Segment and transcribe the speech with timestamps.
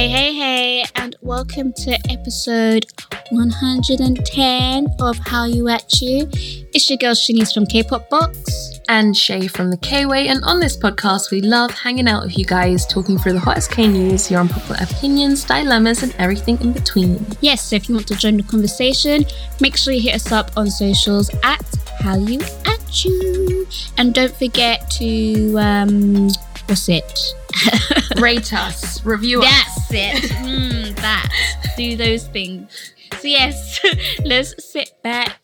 [0.00, 2.86] Hey, hey, hey, and welcome to episode
[3.32, 6.26] 110 of Hallyu At U.
[6.72, 8.80] It's your girl Shanice from K-Pop Box.
[8.88, 10.28] and Shai from the K Way.
[10.28, 13.72] And on this podcast, we love hanging out with you guys, talking through the hottest
[13.72, 17.26] K news, your unpopular opinions, dilemmas, and everything in between.
[17.42, 19.26] Yes, so if you want to join the conversation,
[19.60, 21.62] make sure you hit us up on socials at
[21.98, 23.66] How You At You.
[23.98, 26.30] And don't forget to, um,
[26.68, 27.34] what's it?
[28.20, 29.88] Rate us, review us.
[29.88, 30.30] That's it.
[30.32, 31.28] Mm, that.
[31.76, 32.92] Do those things.
[33.18, 33.80] So yes,
[34.24, 35.38] let's sit back,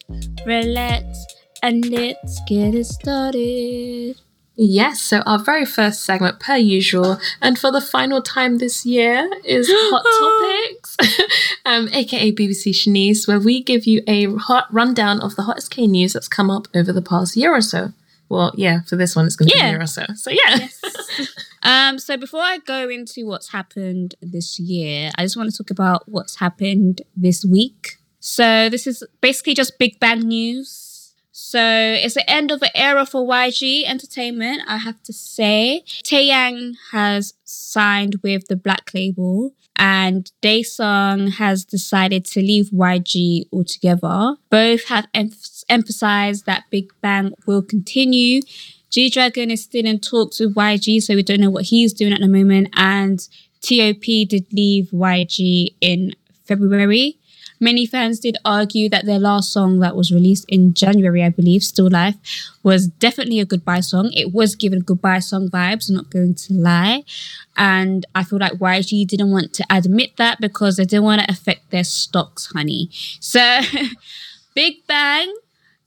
[0.47, 1.25] relax,
[1.63, 4.21] and let's get it started.
[4.59, 9.31] Yes, so our very first segment, per usual, and for the final time this year,
[9.45, 10.97] is Hot Topics,
[11.67, 15.87] um, aka BBC Shanice, where we give you a hot rundown of the hottest K
[15.87, 17.93] news that's come up over the past year or so.
[18.31, 20.05] Well, yeah, for this one, it's going to be a year or so.
[20.15, 20.69] So, yeah.
[21.67, 25.73] Um, so before I go into what's happened this year, I just want to talk
[25.73, 27.99] about what's happened this week.
[28.21, 31.13] So this is basically just Big Bang news.
[31.33, 35.83] So it's the end of the era for YG Entertainment, I have to say.
[36.05, 44.37] Taeyang has signed with the Black Label, and Daesung has decided to leave YG altogether.
[44.51, 45.33] Both have em-
[45.69, 48.41] emphasized that Big Bang will continue.
[48.91, 52.13] G Dragon is still in talks with YG, so we don't know what he's doing
[52.13, 52.69] at the moment.
[52.75, 53.21] And
[53.61, 57.19] TOP did leave YG in February.
[57.59, 61.63] Many fans did argue that their last song that was released in January, I believe,
[61.63, 62.17] Still Life,
[62.63, 64.11] was definitely a goodbye song.
[64.13, 67.05] It was given goodbye song vibes, I'm not going to lie.
[67.57, 71.31] And I feel like YG didn't want to admit that because they didn't want to
[71.31, 72.91] affect their stocks, honey.
[73.21, 73.61] So,
[74.55, 75.35] Big Bang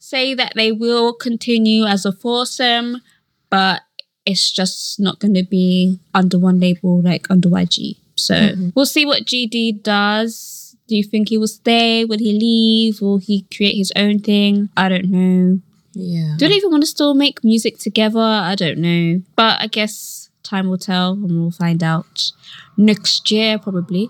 [0.10, 3.02] say that they will continue as a foursome,
[3.50, 3.82] but
[4.26, 7.98] it's just not going to be under one label like under YG.
[8.16, 8.70] So mm-hmm.
[8.76, 10.76] we'll see what GD does.
[10.88, 12.04] Do you think he will stay?
[12.04, 13.02] Will he leave?
[13.02, 14.70] Will he create his own thing?
[14.76, 15.60] I don't know.
[15.94, 16.36] Yeah.
[16.38, 18.20] Do they even want to still make music together?
[18.20, 19.22] I don't know.
[19.36, 22.32] But I guess time will tell and we'll find out
[22.78, 24.10] next year probably.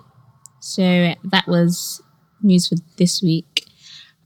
[0.61, 2.01] So that was
[2.41, 3.68] news for this week.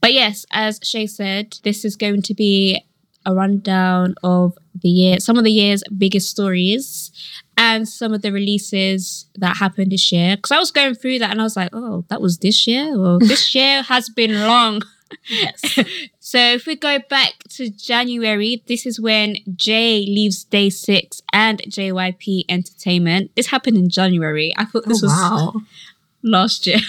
[0.04, 2.78] But yes, as Shai said, this is going to be
[3.24, 7.10] a rundown of the year, some of the year's biggest stories
[7.56, 10.36] and some of the releases that happened this year.
[10.36, 12.98] Because I was going through that and I was like, oh, that was this year?
[12.98, 14.82] Well, this year has been long.
[15.26, 15.78] Yes.
[16.20, 21.60] so if we go back to January, this is when Jae leaves Day Six and
[21.60, 23.34] JYP Entertainment.
[23.36, 24.52] This happened in January.
[24.58, 25.54] I thought this was wow.
[26.22, 26.80] last year.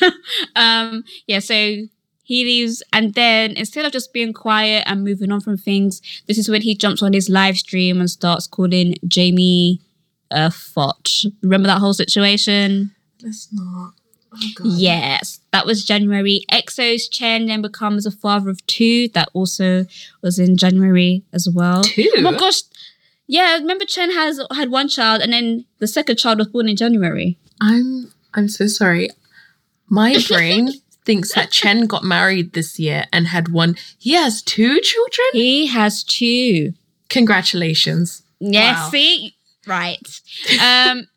[0.57, 1.87] um, yeah, so
[2.25, 6.37] he leaves, and then instead of just being quiet and moving on from things, this
[6.39, 9.79] is when he jumps on his live stream and starts calling Jamie
[10.31, 11.31] uh, a Fott.
[11.43, 12.91] Remember that whole situation?
[13.21, 13.93] Let's not.
[14.33, 16.41] Oh, Yes, that was January.
[16.51, 19.07] EXO's Chen then becomes a father of two.
[19.09, 19.85] That also
[20.21, 21.83] was in January as well.
[21.83, 22.11] Two?
[22.17, 22.61] Oh my gosh.
[23.27, 26.75] Yeah, remember Chen has had one child and then the second child was born in
[26.75, 27.37] January.
[27.61, 29.09] I'm I'm so sorry.
[29.89, 30.69] My brain
[31.05, 33.75] thinks that Chen got married this year and had one.
[33.97, 35.27] He has two children.
[35.33, 36.73] He has two.
[37.09, 38.23] Congratulations.
[38.39, 38.89] Yeah, Wow.
[38.89, 39.35] see?
[39.67, 40.21] Right.
[40.61, 41.07] Um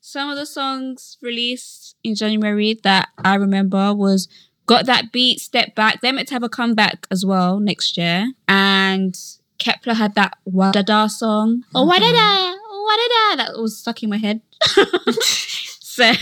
[0.00, 4.26] some of the songs released in January that I remember was
[4.66, 6.00] Got That Beat, Step Back.
[6.00, 8.32] They're meant to have a comeback as well next year.
[8.48, 9.14] And
[9.58, 11.64] Kep1er had that Wadada song.
[11.74, 12.54] Oh Wadada!
[12.70, 13.36] Oh Wadada!
[13.38, 14.40] That was stuck in my head.
[15.20, 16.12] so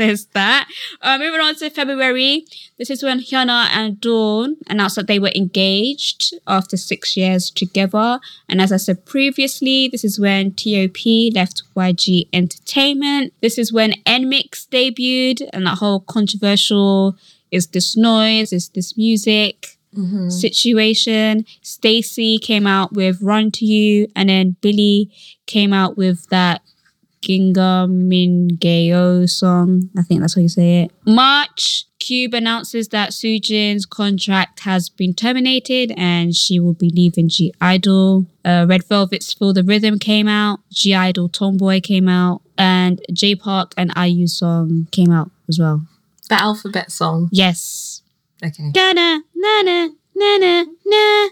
[0.00, 0.68] there's that.
[1.00, 2.44] Uh, moving on to February.
[2.78, 8.18] This is when Hyuna and Dawn announced that they were engaged after six years together.
[8.48, 11.04] And as I said previously, this is when TOP
[11.34, 13.32] left YG Entertainment.
[13.40, 17.16] This is when NMIXX debuted and that whole controversial
[17.50, 19.76] is this noise, is this music
[20.30, 21.44] situation.
[21.62, 25.10] STAYC came out with Run to You, and then Billlie
[25.46, 26.62] came out with that
[27.22, 29.90] GingaMingaYo song.
[29.96, 30.90] I think that's how you say it.
[31.06, 38.26] March, Cube announces that Sujin's contract has been terminated and she will be leaving (G)I-DLE.
[38.44, 40.60] Uh, Red Velvet's Feel the Rhythm came out.
[40.72, 42.42] (G)I-DLE Tomboy came out.
[42.56, 45.86] And Jay Park and IU song came out as well.
[46.28, 47.28] The alphabet song.
[47.32, 48.02] Yes.
[48.42, 48.70] Okay.
[48.74, 49.88] Na na na na
[50.38, 51.28] na na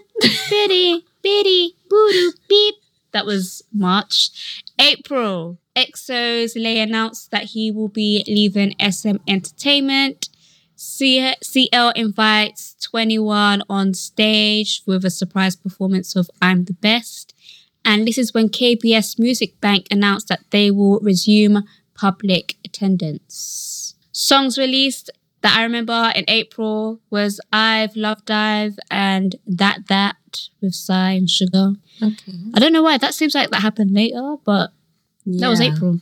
[0.49, 2.75] bitty bitty boo beep.
[3.11, 4.29] That was March.
[4.79, 5.59] April.
[5.75, 10.29] EXO's Lay announced that he will be leaving SM Entertainment.
[10.75, 17.35] CL invites 2NE1 on stage with a surprise performance of I'm the Best.
[17.83, 23.95] And this is when KBS Music Bank announced that they will resume public attendance.
[24.11, 25.09] Songs released
[25.41, 30.15] that I remember in April was IVE Love Dive and That That
[30.61, 31.73] with Psy and Sugar.
[32.01, 32.33] Okay.
[32.53, 32.97] I don't know why.
[32.97, 34.71] That seems like that happened later, but
[35.25, 35.99] that was April.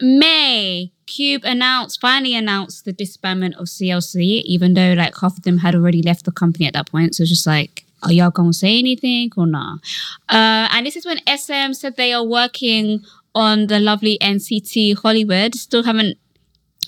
[0.00, 5.58] May, Cube announced, finally announced the disbandment of CLC, even though like half of them
[5.58, 7.14] had already left the company at that point.
[7.14, 9.80] So it's just like, are y'all gonna say anything or not?
[10.28, 13.00] Uh, and this is when SM said they are working
[13.34, 15.54] on the lovely NCT Hollywood.
[15.54, 16.18] Still haven't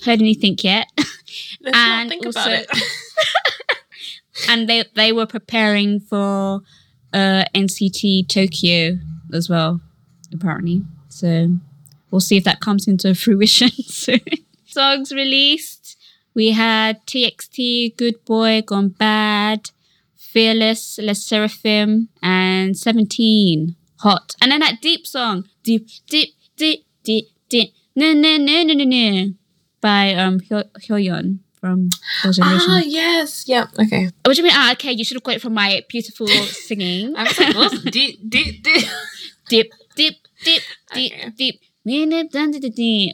[0.05, 0.87] heard anything yet.
[1.61, 2.69] Let's And not think also- about it.
[4.49, 6.61] and they they were preparing for
[7.13, 8.97] uh NCT Tokyo
[9.33, 9.81] as well,
[10.33, 10.81] apparently.
[11.09, 11.57] So
[12.11, 14.21] we'll see if that comes into fruition soon.
[14.65, 15.97] Songs released.
[16.35, 19.71] We had TXT, Good Boy, Gone Bad,
[20.15, 24.35] Fearless, LE SSERAFIM, and 17, Hot.
[24.39, 28.83] And then that deep song, Deep, Deep, Deep, Deep, Deep, No, No, No, No, No,
[28.83, 29.33] No,
[29.81, 31.89] by um Hyo- Hyoyeon from.
[32.69, 33.45] Ah, yes.
[33.47, 33.67] Yeah.
[33.79, 34.09] Okay.
[34.23, 34.53] What do you mean?
[34.55, 37.15] Ah, okay, you should have got it from my beautiful singing.
[37.15, 38.85] I was like, what's deep, deep, deep?
[39.49, 40.61] dip, dip, dip,
[40.93, 41.31] dip, Okay.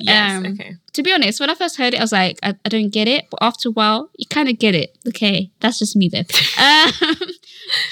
[0.02, 0.38] Yes.
[0.38, 0.76] Um, okay.
[0.94, 3.08] To be honest, when I first heard it, I was like, I, I don't get
[3.08, 3.26] it.
[3.30, 4.98] But after a while, you kind of get it.
[5.08, 6.26] Okay, that's just me though.
[6.64, 7.16] um,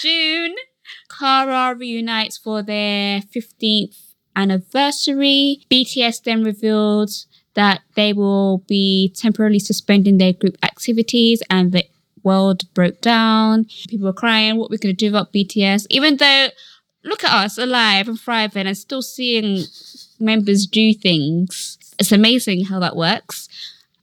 [0.02, 0.56] June,
[1.10, 3.96] Kara reunites for their 15th
[4.36, 5.66] anniversary.
[5.70, 7.12] BTS then revealed
[7.54, 11.86] that they will be temporarily suspending their group activities and the
[12.24, 13.66] world broke down.
[13.90, 16.48] People were crying, what we're going to do about BTS, even though
[17.04, 19.66] look at us alive and thriving and still seeing
[20.20, 21.78] members do things.
[22.00, 23.50] It's amazing how that works.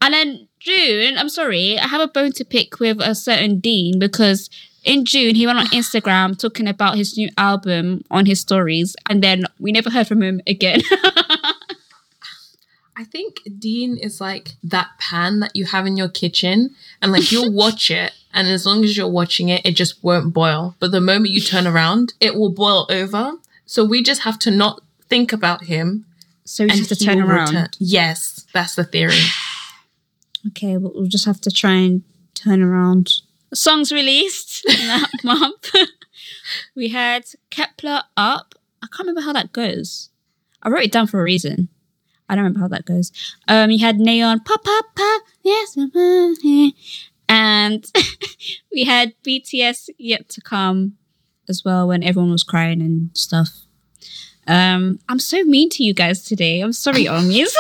[0.00, 3.98] And then June, I'm sorry, I have a bone to pick with a certain Dean
[3.98, 4.50] because
[4.84, 9.22] in June he went on Instagram talking about his new album on his stories, and
[9.22, 10.80] then we never heard from him again.
[12.98, 17.30] I think Dean is like that pan that you have in your kitchen, and like
[17.30, 20.74] you'll watch it, and as long as you're watching it, it just won't boil.
[20.80, 23.34] But the moment you turn around, it will boil over.
[23.66, 26.06] So we just have to not think about him.
[26.44, 27.50] so we just have to turn around.
[27.50, 27.68] return.
[27.78, 29.14] Yes, that's the theory.
[30.46, 32.04] Okay, well, we'll just have to try and
[32.34, 33.12] turn around.
[33.52, 35.72] Songs released in that month.
[36.76, 38.54] we had Kep1er Up.
[38.80, 40.10] I can't remember how that goes.
[40.62, 41.68] I wrote it down for a reason.
[42.28, 43.12] I don't remember how that goes.
[43.46, 45.22] Um, you had Nayeon Pop Pop Pop.
[45.42, 45.76] Yes.
[47.28, 47.86] And
[48.72, 50.96] we had BTS Yet to Come
[51.48, 53.48] as well when everyone was crying and stuff.
[54.46, 56.60] Um, I'm so mean to you guys today.
[56.60, 57.54] I'm sorry, armies.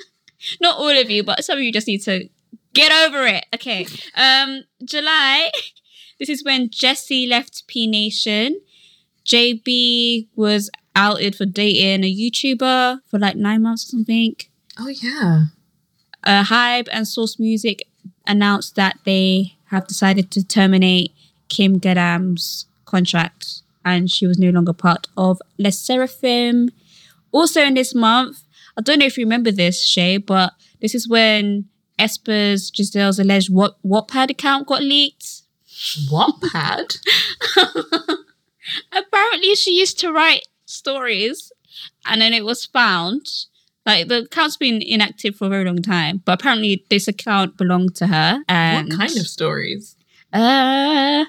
[0.60, 2.28] Not all of you, but some of you just need to
[2.72, 3.46] get over it.
[3.54, 3.86] Okay.
[4.14, 5.50] Um, July.
[6.18, 8.60] This is when Jessi left P Nation.
[9.26, 14.36] JB was outed for dating a YouTuber for like nine months or something.
[14.78, 15.46] Oh yeah.
[16.22, 17.86] Uh, HYBE and Source Music
[18.26, 21.12] announced that they have decided to terminate
[21.48, 26.70] Kim Garam's contract and she was no longer part of LE SSERAFIM.
[27.32, 28.42] Also in this month,
[28.76, 33.52] I don't know if you remember this, Shai, but this is when aespa's Giselle's alleged
[33.52, 35.42] what Wattpad account got leaked.
[36.10, 36.98] Wattpad.
[38.92, 40.46] Apparently, she used to write
[40.84, 41.50] stories
[42.06, 43.26] and then it was found.
[43.86, 47.94] Like the account's been inactive for a very long time, but apparently this account belonged
[47.96, 48.42] to her.
[48.48, 49.96] And what kind of stories?
[50.32, 51.26] Uh,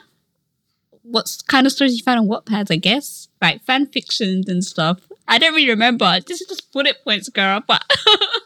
[1.01, 2.71] what kind of stories you found on Wattpad?
[2.71, 4.99] I guess like fan fictions and stuff.
[5.27, 6.19] I don't really remember.
[6.25, 7.61] This is just bullet points, girl.
[7.67, 7.83] But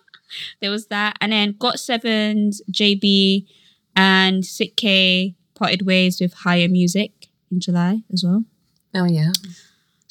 [0.62, 3.46] there was that, and then Got Sevens, JB,
[3.96, 7.12] and Sik-K parted ways with H1GHR Music
[7.52, 8.44] in July as well.
[8.96, 9.32] Oh yeah.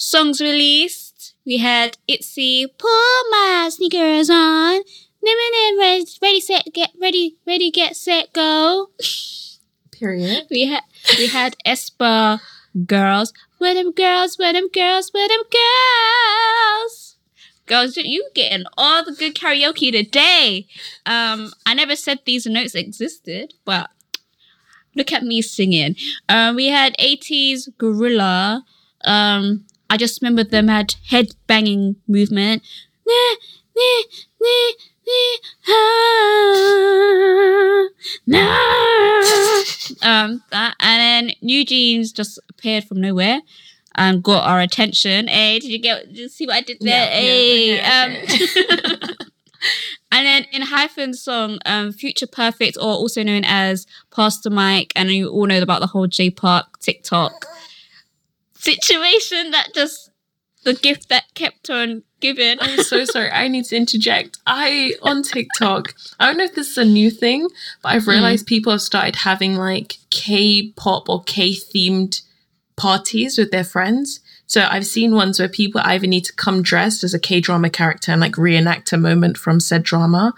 [0.01, 1.35] Songs released.
[1.45, 4.81] We had Itzy, Pull My Sneakers On.
[5.21, 8.91] Ready, ready, set, get ready, ready, get set, go.
[9.91, 10.47] Period.
[10.53, 10.85] We had
[11.19, 12.41] we had aespa
[12.87, 13.33] girls.
[13.59, 17.17] Where them girls, where them girls, where them girls.
[17.67, 20.69] Girls, you getting all the good karaoke today.
[21.07, 23.91] Um, I never said these notes existed, but
[24.95, 25.97] look at me singing.
[26.29, 28.65] Um, we had ATEEZ Guerrilla.
[29.05, 32.63] Um, I just remember them had head banging movement.
[40.03, 43.41] Um, that, and then New Jeans just appeared from nowhere
[43.95, 45.27] and got our attention.
[45.29, 46.07] Hey, did you get?
[46.07, 47.05] Did you see what I did there?
[47.05, 49.17] Yeah, hey, yeah, um,
[50.13, 55.11] and then ENHYPEN's song, um, Future Perfect, or also known as Pass the Mic, and
[55.11, 57.47] you all know about the whole Jay Park TikTok
[58.59, 60.11] situation that just
[60.65, 62.59] the gift that kept on giving.
[62.61, 63.31] I'm so sorry.
[63.31, 64.39] I need to interject.
[64.47, 65.95] I on TikTok.
[66.19, 67.49] I don't know if this is a new thing,
[67.83, 68.11] but I've hmm.
[68.11, 72.23] realized people have started having like K-pop or K-themed
[72.77, 74.21] parties with their friends.
[74.47, 78.13] So I've seen ones where people either need to come dressed as a K-drama character
[78.13, 80.35] and like reenact a moment from said drama,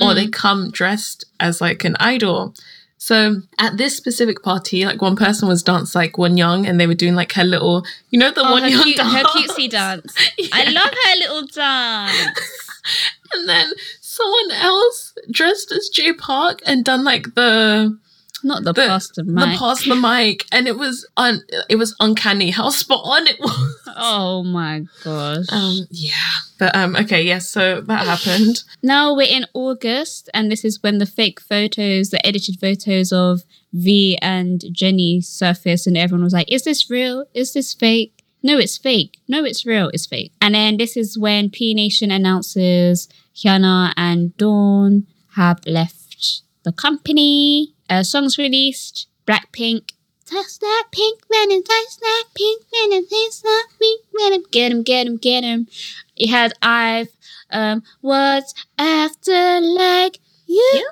[0.00, 0.30] or they hmm.
[0.30, 2.54] come dressed as like an idol.
[2.98, 6.94] So at this specific party, like one person was danced like Wonyoung, and they were
[6.94, 9.12] doing like her little, you know, the Oh, one her, young cute, dance.
[9.14, 10.14] her cutesy dance.
[10.52, 12.62] I love her little dance.
[13.34, 17.98] And then someone else dressed as Jay Park and done like the
[18.46, 19.58] Not the, the, Mike.
[19.58, 23.88] pass the mic, and it was un it was uncanny how spot on it was.
[23.96, 25.46] oh my gosh.
[25.50, 26.12] Um, yeah,
[26.56, 28.62] but um, okay, yes, so that happened.
[28.84, 33.42] Now we're in August, and this is when the fake photos, the edited photos of
[33.72, 37.26] V and Jennie surfaced, and everyone was like, Is this real?
[37.34, 38.22] Is this fake?
[38.44, 39.18] No, it's fake.
[39.26, 39.90] No, it's real.
[39.92, 40.30] It's fake.
[40.40, 47.75] And then this is when P Nation announces Hyuna and Dawn have left the company.
[47.88, 49.90] Uh, songs released Blackpink.
[50.24, 54.42] Touch that pink venom, touch that pink venom, taste that pink venom.
[54.50, 55.68] Get him, get him, get him.
[56.16, 57.08] It had IVE
[57.50, 60.86] um, what's after like you?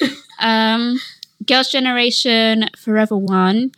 [0.40, 0.98] um,
[1.46, 3.72] Girls' Generation, Forever One.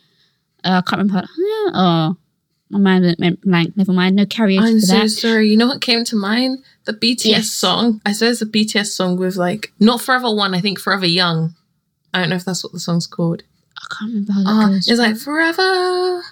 [0.63, 1.27] Uh, I can't remember.
[1.73, 2.17] Oh,
[2.69, 3.77] my mind went blank.
[3.77, 4.15] Never mind.
[4.15, 5.09] No karaoke I'm for so that.
[5.09, 5.49] sorry.
[5.49, 6.63] You know what came to mind?
[6.89, 7.51] The BTS Yes.
[7.51, 8.01] song.
[8.05, 10.55] I said it's a BTS song with like not Forever One.
[10.55, 11.53] I think Forever Young.
[12.13, 13.43] I don't know if that's what the song's called.
[13.77, 14.87] I can't remember how that Uh, goes.
[14.87, 15.61] it's like Forever.
[15.61, 16.23] Oh.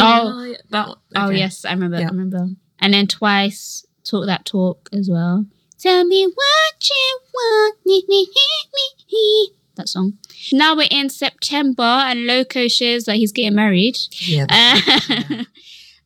[0.00, 0.96] I- that one.
[1.14, 1.98] Oh yes, I remember.
[2.00, 2.06] Yeah.
[2.06, 2.48] I remember.
[2.80, 5.46] And then twice talk that talk as well.
[5.78, 7.76] Tell me what you want.
[7.86, 9.50] Me, me, me, me.
[9.76, 10.18] That song.
[10.52, 13.96] Now we're in September, and Loco shares that he's getting married.
[14.20, 14.46] Yeah.
[14.50, 15.44] Uh,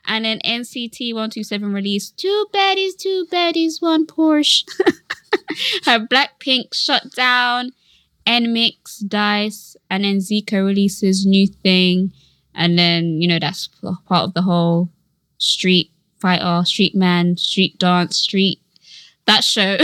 [0.07, 4.65] and then NCT one two seven released two baddies, two baddies, one Porsche.
[5.85, 7.73] Her Blackpink shut down.
[8.27, 12.13] NMIXX dice, and then Zico releases new thing,
[12.55, 14.91] and then you know that's part of the whole
[15.39, 18.61] street fighter, street man, street dance, street
[19.27, 19.77] that show.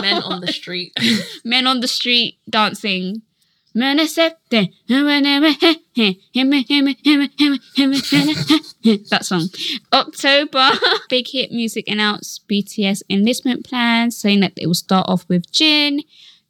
[0.00, 0.92] Men on the street.
[1.44, 3.22] Men on the street dancing.
[9.10, 9.48] That song.
[9.92, 10.70] October,
[11.08, 16.00] big hit music announced BTS enlistment plans, saying that it will start off with Jin.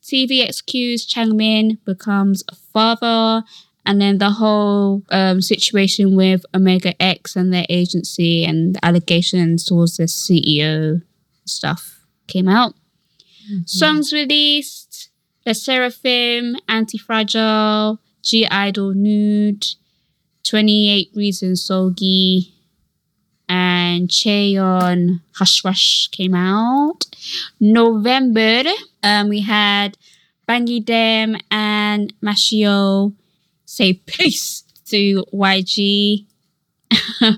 [0.02, 3.44] TVXQ's Changmin becomes a father.
[3.86, 9.64] And then the whole um, situation with Omega X and their agency and the allegations
[9.64, 11.02] towards the CEO
[11.46, 12.74] stuff came out.
[13.66, 14.89] Songs released
[15.46, 19.66] LE SSERAFIM, Anti Fragile, (G)I-DLE Nude,
[20.44, 22.52] 28 Reasons Seulgi,
[23.48, 27.06] and Chaeyeon Hush Rush came out.
[27.58, 28.64] November,
[29.02, 29.96] um, we had
[30.46, 33.14] Bang Yedam and Mashiho
[33.64, 36.26] say peace to YG.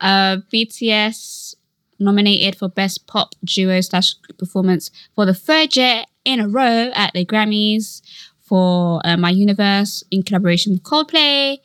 [0.00, 1.54] uh, BTS
[1.98, 6.90] nominated for Best Pop Duo slash Group Performance for the third year in a row
[6.94, 8.02] at the Grammys
[8.40, 11.58] for uh, My Universe in collaboration with Coldplay.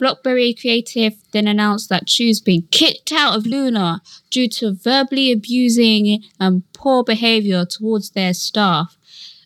[0.00, 6.24] Blockberry Creative then announced that Chuu's been kicked out of LOONA due to verbally abusing
[6.40, 8.98] and poor behavior towards their staff.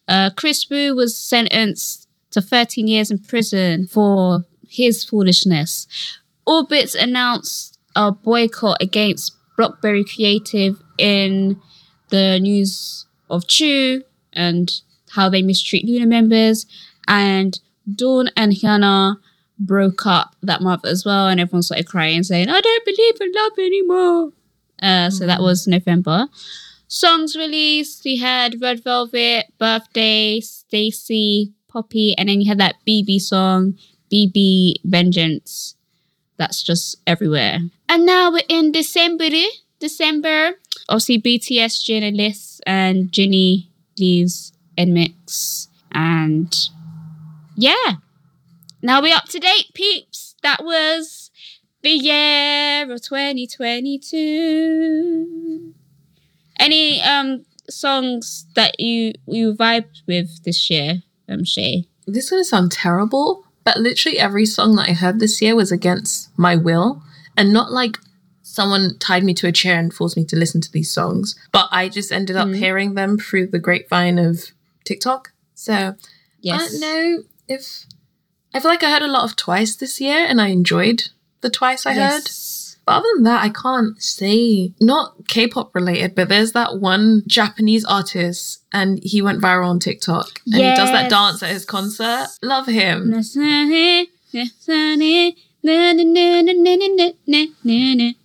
[0.08, 5.86] Uh, Kris Wu was sentenced to 13 years in prison for his foolishness.
[6.48, 11.60] Orbitz announced a boycott against Blockberry Creative in
[12.08, 14.02] the news of Chuu
[14.36, 14.70] and
[15.10, 16.66] how they mistreat LOONA members.
[17.08, 17.58] And
[17.92, 19.16] Dawn and Hyuna
[19.58, 23.32] broke up that month as well, and everyone started crying, saying, I don't believe in
[23.32, 24.32] love anymore.
[24.82, 26.26] Uh, so that was November.
[26.88, 33.20] Songs released, we had Red Velvet, Birthday, STAYC, Poppy, and then you had that BIBI
[33.20, 33.78] song,
[34.12, 35.74] BIBI Vengeance.
[36.36, 37.58] that's just everywhere.
[37.88, 39.28] And now we're in December.
[39.78, 40.52] December.
[40.88, 46.54] Obviously, BTS journalists and Jinni leaves mix And
[47.56, 47.94] yeah.
[48.82, 50.34] Now we're up to date, peeps.
[50.42, 51.30] That was
[51.82, 55.72] the year of 2022.
[56.58, 61.84] Any um songs that you you vibed with this year, um Shai?
[62.06, 65.72] This is gonna sound terrible, but literally every song that I heard this year was
[65.72, 67.02] against my will.
[67.38, 67.98] And not like
[68.56, 71.68] someone tied me to a chair and forced me to listen to these songs, but
[71.70, 72.56] I just ended up Mhm.
[72.56, 74.34] hearing them through the grapevine of
[74.84, 75.32] TikTok.
[75.54, 75.72] So
[76.54, 77.84] I don't know if
[78.54, 81.10] I feel like I heard a lot of Twice this year and I enjoyed
[81.42, 82.22] the Twice I heard.
[82.86, 87.84] But other than that, I can't say not K-pop related, but there's that one Japanese
[87.84, 92.28] artist and he went viral on TikTok and he does that dance at his concert.
[92.42, 93.10] Love him.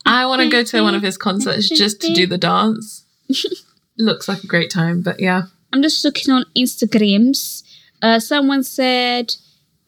[0.06, 3.06] I want to go to one of his concerts just to do the dance.
[3.98, 5.44] Looks like a great time, but yeah.
[5.74, 7.64] I'm just looking on Instagrams.
[8.02, 9.36] Uh, someone said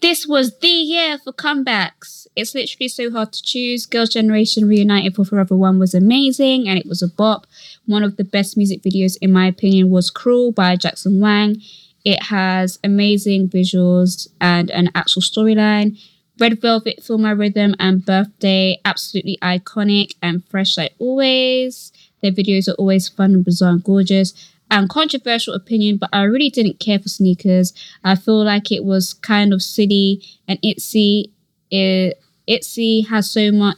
[0.02, 2.28] this was the year for comebacks.
[2.36, 3.86] It's literally so hard to choose.
[3.86, 7.48] Girls' Generation reunited for Forever One was amazing, and it was a bop.
[7.86, 11.62] One of the best music videos, in my opinion, was "Cruel" by Jackson Wang.
[12.04, 15.98] It has amazing visuals and an actual storyline.
[16.40, 21.92] Red Velvet, Feel My Rhythm, and Birthday, absolutely iconic and fresh like always.
[22.22, 24.34] Their videos are always fun and bizarre and gorgeous.
[24.72, 27.74] And controversial opinion, but I really didn't care for sneakers.
[28.04, 31.32] I feel like it was kind of silly and Itzy.
[31.70, 33.78] It, Itzy has so much.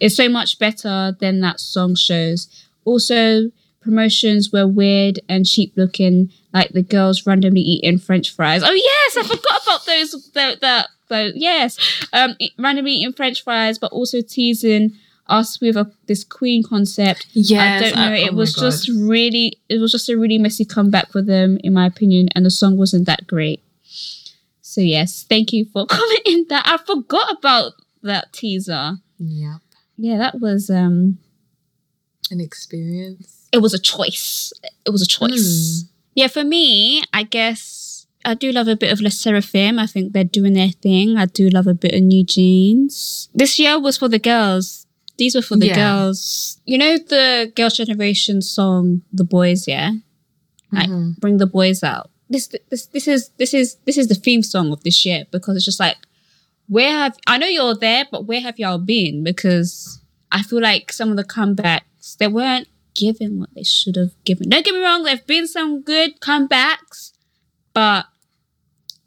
[0.00, 2.48] It's so much better than that song shows.
[2.86, 3.50] Also,
[3.82, 8.62] promotions were weird and cheap looking, like the girls randomly eating French fries.
[8.64, 10.30] Oh yes, I forgot about those.
[10.32, 11.76] That those yes,
[12.14, 14.92] um, randomly eating French fries, but also teasing
[15.26, 17.26] us with a, this Queen concept.
[17.34, 18.02] Yes, I don't know.
[18.16, 21.20] I- oh it my was just really, it was just a really messy comeback for
[21.22, 23.62] them, in my opinion, and the song wasn't that great.
[24.62, 26.64] So yes, thank you for commenting that.
[26.66, 28.94] I forgot about that teaser.
[29.18, 29.56] Yeah.
[29.98, 31.18] Yeah, that was um,
[32.30, 33.48] An experience.
[33.52, 34.52] it was a choice.
[34.86, 35.84] It was a choice.
[36.14, 37.89] Yeah, for me, I guess
[38.24, 39.78] I do love a bit of LE SSERAFIM.
[39.78, 41.16] I think they're doing their thing.
[41.16, 43.28] I do love a bit of New Jeans.
[43.34, 44.86] This year was for the girls.
[45.16, 45.74] These were for the Yeah.
[45.74, 46.58] girls.
[46.66, 49.92] You know the Girls' Generation song, "The Boys." Yeah,
[50.72, 51.18] like Mhm.
[51.18, 52.10] bring the boys out.
[52.28, 55.56] This this this is this is this is the theme song of this year because
[55.56, 55.96] it's just like
[56.68, 59.24] where have I know you're there, but where have y'all been?
[59.24, 59.98] Because
[60.30, 64.48] I feel like some of the comebacks they weren't given what they should have given.
[64.48, 67.12] Don't get me wrong, there've been some good comebacks,
[67.74, 68.06] but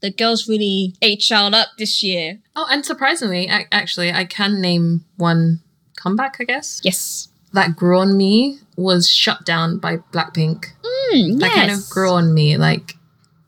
[0.03, 2.39] the girls really ate y'all up this year.
[2.57, 5.61] Oh, and surprisingly, ac- actually, I can name one
[5.95, 6.81] comeback, I guess.
[6.83, 7.29] Yes.
[7.53, 10.65] That Grew On Me was shut down by Blackpink.
[11.13, 11.89] Mm, That kind of yes.
[11.89, 12.57] grew on me.
[12.57, 12.95] Like,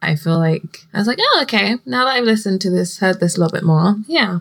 [0.02, 3.20] I feel like, I was like, oh, okay, now that I've listened to this, heard
[3.20, 4.40] this a little bit more, yeah.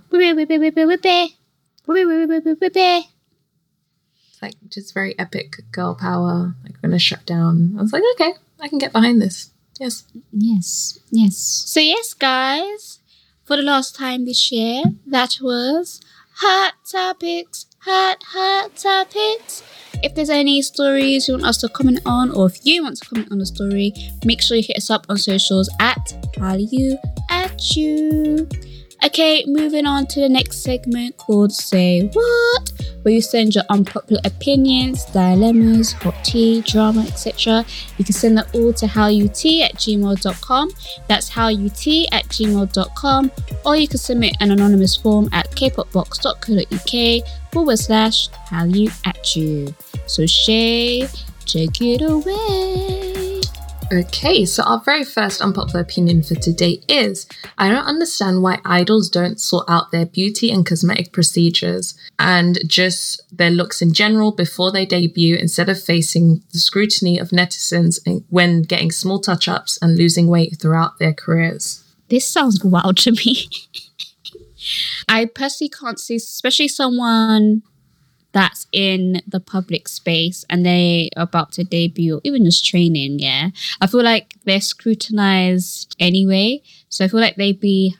[4.28, 6.54] It's like just very epic girl power.
[6.62, 7.74] Like, we're gonna shut down.
[7.78, 9.50] I was like, okay, I can get behind this.
[9.80, 10.04] Yes.
[10.32, 11.36] Yes, yes.
[11.36, 13.00] So, yes, guys,
[13.44, 16.00] for the last time this year, that was
[16.36, 19.62] Hot Topics, Hot, Hot Topics.
[20.02, 23.08] If there's any stories you want us to comment on, or if you want to
[23.08, 23.92] comment on a story,
[24.24, 25.98] make sure you hit us up on socials at
[26.36, 26.96] Hallyu
[27.30, 28.48] at U.
[29.04, 32.72] Okay, moving on to the next segment called Say What,
[33.04, 37.64] where you send your unpopular opinions, dilemmas, hot tea, drama, etc.
[37.98, 40.70] You can send that all to howut at gmail.com.
[41.06, 43.30] That's howut at gmail.com.
[43.64, 49.74] Or you can submit an anonymous form at kpopbox.co.uk forward slash how you at you.
[50.06, 51.06] So Shay,
[51.46, 53.13] take it away.
[53.94, 59.08] Okay, so our very first unpopular opinion for today is I don't understand why idols
[59.08, 64.72] don't sort out their beauty and cosmetic procedures and just their looks in general before
[64.72, 69.96] they debut instead of facing the scrutiny of netizens when getting small touch ups and
[69.96, 71.84] losing weight throughout their careers.
[72.08, 73.48] This sounds wild to me.
[75.08, 77.62] I personally can't see, especially someone
[78.34, 83.20] that's in the public space and they are about to debut, or even just training,
[83.20, 83.50] yeah.
[83.80, 86.60] I feel like they're scrutinized anyway.
[86.90, 87.96] So I feel like they'd be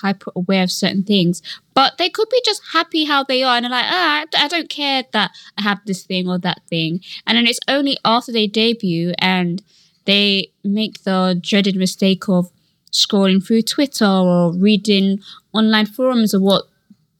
[0.00, 1.42] hyper aware of certain things.
[1.74, 4.48] But they could be just happy how they are and they're like, ah, I I
[4.48, 7.00] don't care that I have this thing or that thing.
[7.26, 9.62] And then it's only after they debut and
[10.06, 12.50] they make the dreaded mistake of
[12.92, 15.20] scrolling through Twitter or reading
[15.52, 16.64] online forums of what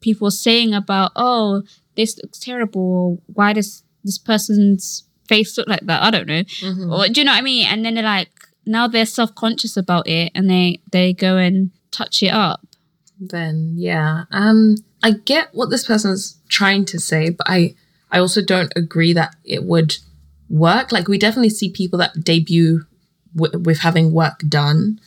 [0.01, 1.63] people are saying about, oh,
[1.97, 3.23] this looks terrible.
[3.33, 6.03] Why does this person's face look like that?
[6.03, 6.43] I don't know.
[6.43, 6.93] Mm-hmm.
[6.93, 7.67] Or do you know what I mean?
[7.67, 8.31] And then they're like,
[8.67, 12.61] now they're self conscious about it and they they go and touch it up.
[13.21, 17.75] then yeah um i get what this person's trying to say but i
[18.11, 19.97] i also don't agree that it would
[20.51, 22.85] work like we definitely see people that debut
[23.37, 24.99] w- with having work done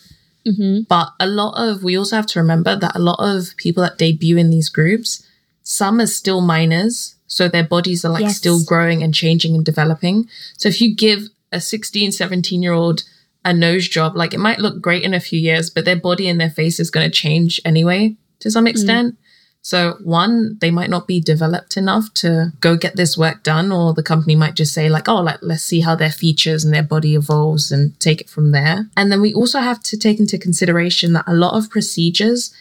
[0.47, 0.83] Mm-hmm.
[0.87, 3.97] but a lot of we also have to remember that a lot of people that
[3.97, 5.26] debut in these groups
[5.67, 8.37] some are still minors so their bodies are like Yes.
[8.37, 10.27] still growing and changing and developing.
[10.57, 13.03] So if you give a 16 17 year old
[13.45, 16.27] a nose job like it might look great in a few years but their body
[16.27, 18.69] and their face is going to change anyway to some hmm.
[18.69, 19.17] extent.
[19.61, 23.93] So one they might not be developed enough to go get this work done or
[23.93, 26.83] the company might just say like oh like let's see how their features and their
[26.95, 28.89] body evolves and take it from there.
[28.95, 32.53] And then we also have to take into consideration that a lot of procedures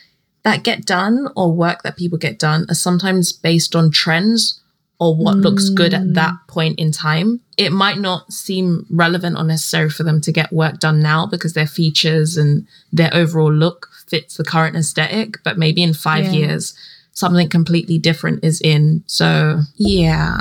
[0.47, 4.63] that get done or work that people get done are sometimes based on trends
[5.01, 6.47] or what looks good at that mm.
[6.47, 7.41] point in time.
[7.59, 11.55] It might not seem relevant or necessary for them to get work done now because
[11.55, 16.31] their features and their overall look fits the current aesthetic, but maybe in five Yeah.
[16.31, 16.75] years,
[17.11, 19.03] something completely different is in.
[19.09, 20.39] So, yeah.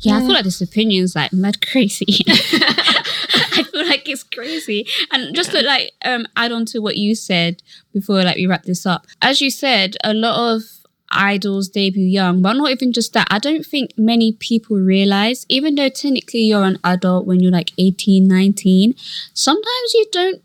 [0.00, 2.06] Yeah, I feel like this opinion is like mad crazy.
[3.58, 4.86] I feel like it's crazy.
[5.12, 8.64] And just to like um add on to what you said before like we wrap
[8.64, 9.06] this up.
[9.20, 10.62] As you said, a lot of
[11.10, 13.26] idols debut young, but not even just that.
[13.30, 17.72] I don't think many people realize, even though technically you're an adult when you're like
[17.78, 18.94] 18, 19,
[19.32, 20.42] sometimes you don't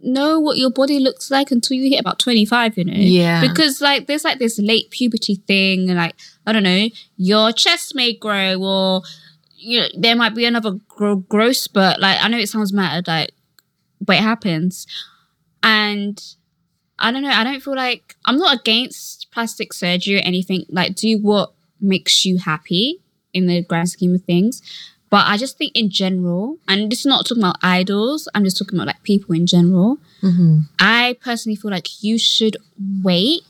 [0.00, 2.94] know what your body looks like until you hit about 25, you know?
[2.94, 3.40] Yeah.
[3.40, 6.14] Because like there's like this late puberty thing, and like,
[6.46, 9.02] I don't know, your chest may grow or
[9.56, 12.00] you know, there might be another gro- growth spurt.
[12.00, 13.32] Like, I know it sounds mad, like,
[14.00, 14.86] but it happens.
[15.62, 16.22] And
[16.98, 20.66] I don't know, I don't feel like I'm not against plastic surgery or anything.
[20.68, 23.00] Like, do what makes you happy
[23.32, 24.62] in the grand scheme of things.
[25.08, 28.58] But I just think in general, and this is not talking about idols, I'm just
[28.58, 29.98] talking about like people in general.
[30.22, 30.60] Mm-hmm.
[30.80, 32.56] I personally feel like you should
[33.02, 33.44] wait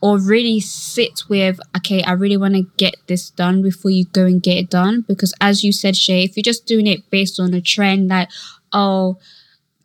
[0.00, 4.24] or really sit with, okay, I really want to get this done before you go
[4.24, 5.04] and get it done.
[5.08, 8.28] Because as you said, Shai, if you're just doing it based on a trend, like,
[8.72, 9.18] oh,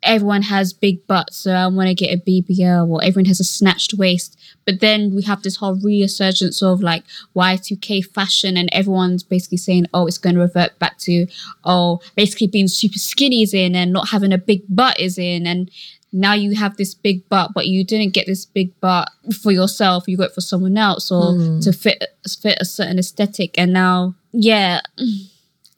[0.02, 3.44] everyone has big butts, so I want to get a BBL, or everyone has a
[3.44, 4.38] snatched waist.
[4.64, 7.04] But then we have this whole resurgence of like
[7.36, 11.26] Y2K fashion, and everyone's basically saying, oh, it's going to revert back to,
[11.64, 15.46] oh, basically being super skinny is in and not having a big butt is in.
[15.46, 15.70] And
[16.12, 19.10] now you have this big butt, but you didn't get this big butt
[19.42, 20.04] for yourself.
[20.06, 21.60] You got it for someone else or hmm.
[21.60, 22.04] to fit
[22.40, 23.58] fit a certain aesthetic.
[23.58, 24.80] And now, yeah,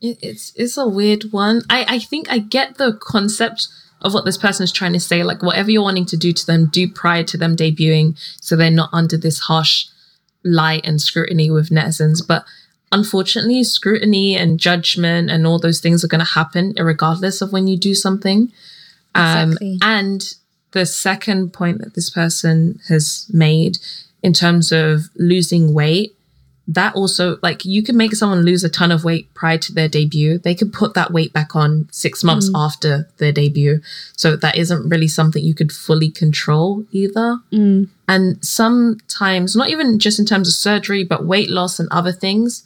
[0.00, 1.62] It, it's it's a weird one.
[1.70, 3.68] I, I think I get the concept
[4.02, 5.22] of what this person is trying to say.
[5.22, 8.70] Like whatever you're wanting to do to them, do prior to them debuting, so they're
[8.70, 9.86] not under this harsh
[10.44, 12.26] light and scrutiny with netizens.
[12.26, 12.44] But
[12.92, 17.66] unfortunately, scrutiny and judgment and all those things are going to happen regardless of when
[17.66, 18.52] you do something.
[19.14, 19.78] Exactly.
[19.82, 20.34] Um, and
[20.72, 23.78] the second point that this person has made
[24.22, 26.16] in terms of losing weight,
[26.66, 29.86] that also, like, you can make someone lose a ton of weight prior to their
[29.86, 30.38] debut.
[30.38, 33.82] They could put that weight back on six months after their debut.
[34.16, 37.40] So that isn't really something you could fully control either.
[38.08, 42.64] And sometimes, not even just in terms of surgery, but weight loss and other things,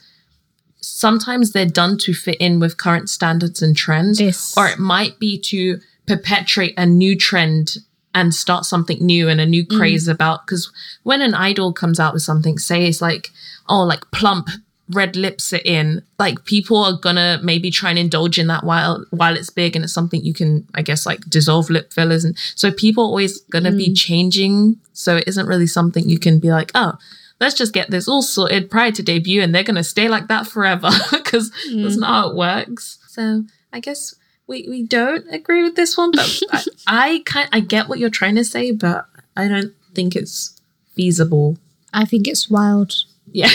[0.81, 4.19] sometimes they're done to fit in with current standards and trends.
[4.19, 4.57] This.
[4.57, 7.77] Or it might be to perpetuate a new trend
[8.15, 9.77] and start something new and a new mm.
[9.77, 10.47] craze about.
[10.47, 13.29] Because when an idol comes out with something, say it's like,
[13.69, 14.49] oh, like plump
[14.91, 19.05] red lips are in, like people are gonna maybe try and indulge in that while
[19.11, 22.25] while it's big and it's something you can, I guess, like dissolve lip fillers.
[22.25, 23.97] And so people are always gonna be mm.
[23.97, 24.77] changing.
[24.95, 26.95] So it isn't really something you can be like, oh,
[27.41, 30.29] let's just get this all sorted prior to debut and they're going to stay like
[30.29, 32.01] that forever because that's mm.
[32.01, 32.99] not how it works.
[33.09, 34.15] So I guess
[34.49, 38.11] we, we don't agree with this one, but I, I kind I get what you're
[38.11, 39.07] trying to say, but
[39.37, 40.61] I don't think it's
[40.95, 41.59] feasible.
[41.93, 42.95] I think it's wild.
[43.31, 43.51] Yeah.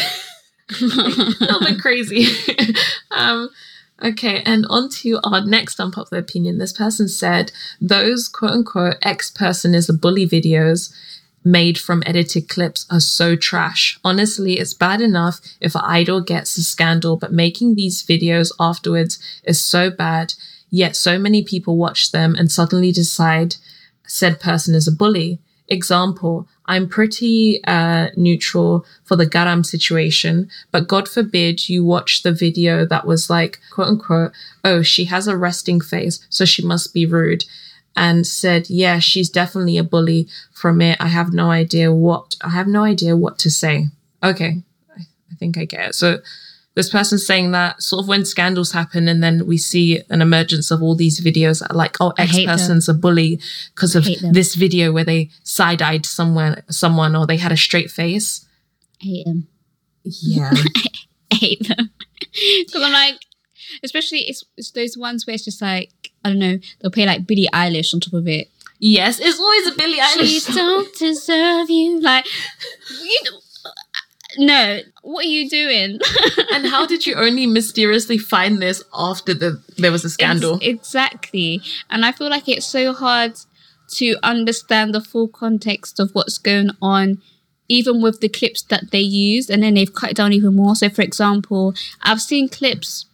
[0.70, 2.28] a little bit crazy.
[3.12, 3.50] um,
[4.02, 6.58] okay, and on to our next unpopular opinion.
[6.58, 7.52] This person said
[7.82, 10.94] those quote unquote ex person is a bully videos
[11.46, 14.00] made from edited clips are so trash.
[14.04, 19.20] Honestly, it's bad enough if an idol gets a scandal, but making these videos afterwards
[19.44, 20.34] is so bad.
[20.74, 23.58] Yet so many people watch them and suddenly decide
[24.08, 25.40] said person is a bully.
[25.68, 32.34] Example, I'm pretty uh, neutral for the Garam situation, but God forbid you watch the
[32.34, 34.32] video that was like, quote unquote,
[34.64, 37.46] oh, she has a resting face, so she must be rude.
[37.96, 40.98] and said, "Yeah, she's definitely a bully from it.
[41.00, 43.90] I have no idea what I have no idea what to say."
[44.24, 44.64] Okay,
[44.98, 45.96] I, think I get it.
[45.96, 46.18] So
[46.76, 50.72] this person's saying that sort of when scandals happen and then we see an emergence
[50.72, 52.54] of all these videos that are like, oh, I X hate them.
[52.54, 53.40] person's a bully
[53.76, 58.48] because of this video where they side-eyed someone someone or they had a straight face.
[59.02, 59.48] I hate them.
[60.04, 60.52] Yeah.
[61.32, 61.92] I hate them
[62.66, 63.20] because I'm like,
[63.84, 65.92] especially it's, it's those ones where it's just like
[66.26, 66.58] I don't know.
[66.80, 68.50] They'll play like Billie Eilish on top of it.
[68.80, 70.40] yes, it's always a Billie Eilish.
[70.42, 70.56] song.
[70.56, 72.00] don't deserve you.
[72.00, 72.26] Like,
[72.90, 73.40] you know,
[74.38, 74.80] no.
[75.02, 76.00] What are you doing?
[76.54, 80.56] and how did you only mysteriously find this after the there was a scandal?
[80.56, 81.62] Ex- exactly.
[81.90, 83.34] And I feel like it's so hard
[83.96, 87.22] to understand the full context of what's going on,
[87.68, 90.76] even with the clips that they use, and then they've cut it down even more.
[90.76, 93.06] So, for example, I've seen clips.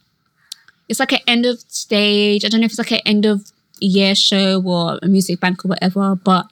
[0.88, 2.44] It's like an end of stage.
[2.44, 5.64] I don't know if it's like an end of year show or a music bank
[5.64, 6.46] or whatever, but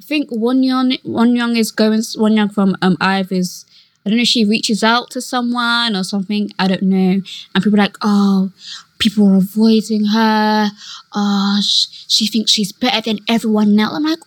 [0.00, 3.66] I think Wonyoung One Young is going Wonyoung from um Ive is
[4.08, 6.50] I don't know if she reaches out to someone or something.
[6.58, 7.20] I don't know.
[7.54, 8.52] And people are like, oh,
[8.98, 10.70] people are avoiding her.
[11.12, 13.94] Oh, sh- she thinks she's better than everyone else.
[13.94, 14.18] I'm like,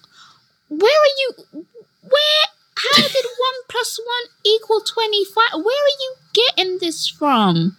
[0.70, 1.65] where are you?
[2.04, 2.46] Where?
[2.78, 5.54] How did one plus one equal twenty five?
[5.56, 7.76] Where are you getting this from?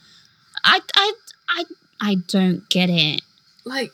[0.65, 1.13] I I
[1.49, 1.65] I
[2.01, 3.23] I don't get it.
[3.65, 3.93] like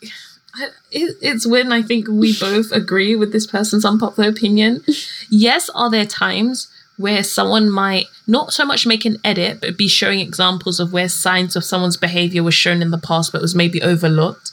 [0.55, 4.83] I, it, it's when I think we both agree with this person's unpopular opinion.
[5.31, 9.89] Yes, are there times where someone might not so much make an edit, but be
[9.89, 13.55] showing examples of where signs of someone's behavior was shown in the past, but was
[13.55, 14.51] maybe overlooked.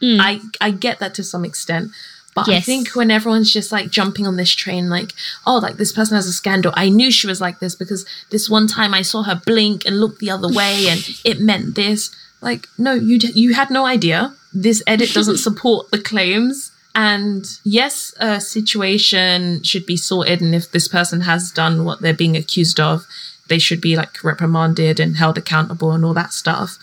[0.00, 0.18] Hmm.
[0.20, 1.90] I I get that to some extent.
[2.32, 5.12] But I think when everyone's just like jumping on this train, like,
[5.46, 6.72] oh, like this person has a scandal.
[6.76, 10.00] I knew she was like this because this one time I saw her blink and
[10.00, 12.14] look the other way and it meant this.
[12.40, 14.34] Like, no, you d- you had no idea.
[14.52, 16.69] This edit doesn't support the claims.
[16.94, 20.40] And yes, a situation should be sorted.
[20.40, 23.06] And if this person has done what they're being accused of,
[23.48, 26.78] they should be like reprimanded and held accountable and all that stuff.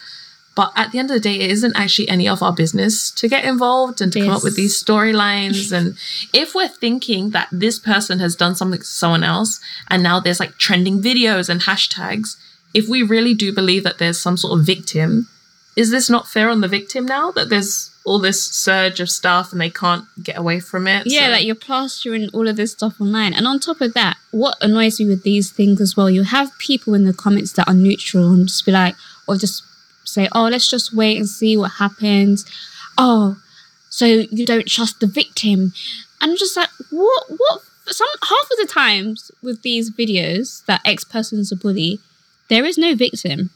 [0.57, 3.29] But at the end of the day, it isn't actually any of our business to
[3.29, 5.71] get involved and to come up with these storylines.
[5.77, 5.95] And
[6.33, 10.39] if we're thinking that this person has done something to someone else and now there's
[10.39, 12.37] like trending videos and hashtags,
[12.73, 15.27] if we really do believe that there's some sort of victim,
[15.75, 19.51] is this not fair on the victim now that there's all this surge of stuff
[19.51, 21.03] and they can't get away from it?
[21.05, 23.33] Yeah, So- like you're plastering all of this stuff online.
[23.33, 26.57] And on top of that, what annoys me with these things as well, you have
[26.57, 28.95] people in the comments that are neutral and just be like,
[29.27, 29.61] or just
[30.05, 32.45] say, oh, let's just wait and see what happens.
[32.97, 33.37] Oh,
[33.89, 35.73] so you don't trust the victim.
[36.21, 37.61] And I'm just like, what, what?
[37.87, 41.99] Some half of the times with these videos that X person's a bully,
[42.49, 43.49] there is no victim.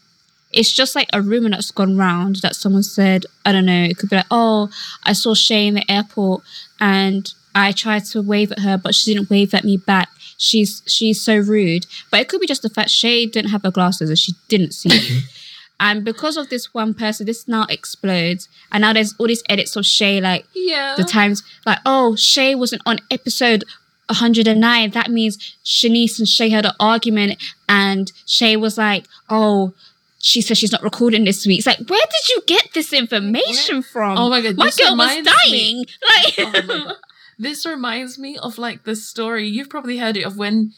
[0.53, 3.97] It's just like a rumor that's gone round that someone said, I don't know, it
[3.97, 4.69] could be like, oh,
[5.03, 6.43] I saw Shai in the airport
[6.79, 10.09] and I tried to wave at her, but she didn't wave at me back.
[10.37, 11.85] She's she's so rude.
[12.09, 14.73] But it could be just the fact Shai didn't have her glasses and she didn't
[14.73, 15.21] see you.
[15.79, 18.47] and because of this one person, this now explodes.
[18.71, 20.95] And now there's all these edits of Shai like yeah.
[20.97, 23.63] the times like, oh, Shai wasn't on episode
[24.07, 24.91] 109.
[24.91, 29.73] That means Shanice and Shai had an argument, and Shai was like, oh,
[30.21, 31.59] she says she's not recording this week.
[31.59, 34.17] It's like, where did you get this information from?
[34.17, 35.77] Oh my God, my girl was dying.
[35.79, 36.35] me- Like,
[36.69, 36.95] Oh.
[37.39, 40.73] This reminds me of like the story you've probably heard it of when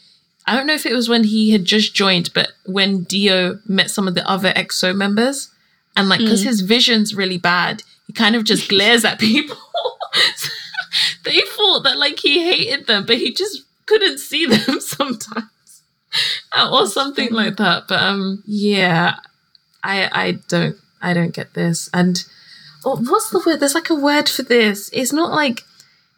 [0.47, 3.59] I don't know if it was when he had just joined, but when D.O.
[3.67, 5.49] met some of the other EXO members,
[5.97, 9.57] and like because his vision's really bad, he kind of just glares at people.
[11.23, 15.83] they thought that like he hated them, but he just couldn't see them sometimes,
[16.71, 17.87] or something like that.
[17.87, 19.15] But um, yeah,
[19.83, 21.89] I I don't I don't get this.
[21.93, 22.23] And
[22.85, 23.59] oh, what's the word?
[23.59, 24.89] There's like a word for this.
[24.93, 25.63] It's not like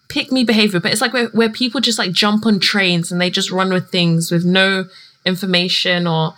[0.08, 3.20] pick me behavior, but it's like where, where people just like jump on trains and
[3.20, 4.86] they just run with things with no
[5.26, 6.36] information or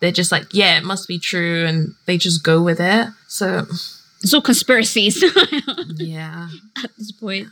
[0.00, 3.08] they're just like, yeah, it must be true and they just go with it.
[3.26, 3.66] So
[4.22, 5.22] it's all conspiracies
[5.96, 6.48] yeah.
[6.82, 7.48] at this point.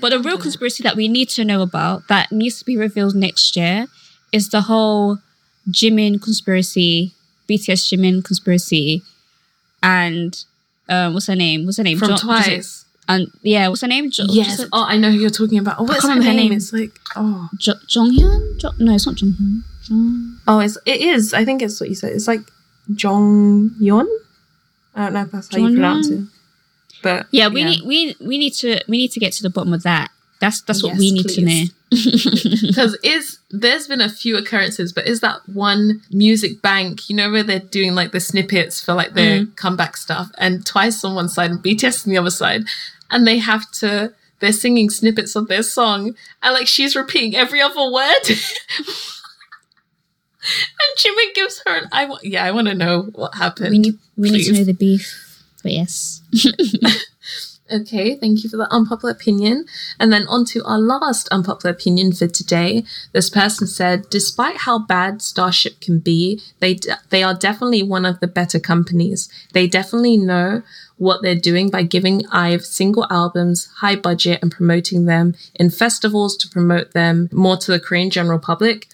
[0.00, 3.14] But the real conspiracy that we need to know about that needs to be revealed
[3.14, 3.86] next year
[4.32, 5.18] is the whole
[5.70, 7.14] Jimin conspiracy,
[7.48, 9.02] BTS Jimin conspiracy,
[9.82, 10.44] and
[10.88, 11.64] um, what's her name?
[11.64, 11.98] What's her name?
[11.98, 12.84] From Jo- Twice.
[13.10, 14.10] And yeah, what's her name?
[14.10, 14.64] Jo- Yes.
[14.72, 15.76] Oh, I know who you're talking about.
[15.78, 16.22] Oh, what's her name?
[16.22, 16.52] her name.
[16.52, 18.58] It's like oh, Jo- Jonghyun?
[18.58, 19.62] Jo- no, it's not Jonghyun.
[19.84, 21.32] Jong- oh, it's it is.
[21.32, 22.12] I think it's what you said.
[22.12, 22.40] It's like
[22.94, 24.06] Jong Yeon.
[24.94, 26.20] I don't know if that's how you pronounce it.
[27.02, 29.72] But yeah, we need we we need to we need to get to the bottom
[29.72, 30.10] of that.
[30.40, 31.64] That's that's what Yes, we need to know.
[31.90, 37.08] because is there's been a few occurrences, but is that one music bank?
[37.10, 39.56] You know where they're doing like the snippets for like their mm.
[39.56, 42.64] comeback stuff, and twice on one side and BTS on the other side,
[43.10, 47.60] and they have to they're singing snippets of their song and like she's repeating every
[47.60, 48.22] other word.
[48.28, 48.38] and
[50.96, 53.70] Jimin gives her an I wa- yeah, I want to know what happened.
[53.70, 55.24] We need we need to know the beef.
[55.62, 56.22] But yes.
[57.70, 59.66] Okay, thank you for that unpopular opinion.
[60.00, 62.84] And then on to our last unpopular opinion for today.
[63.12, 66.78] This person said, despite how bad Starship can be, they
[67.10, 69.28] they are definitely one of the better companies.
[69.52, 70.62] They definitely know
[70.96, 76.36] what they're doing by giving IVE single albums, high budget, and promoting them in festivals
[76.38, 78.88] to promote them more to the Korean general public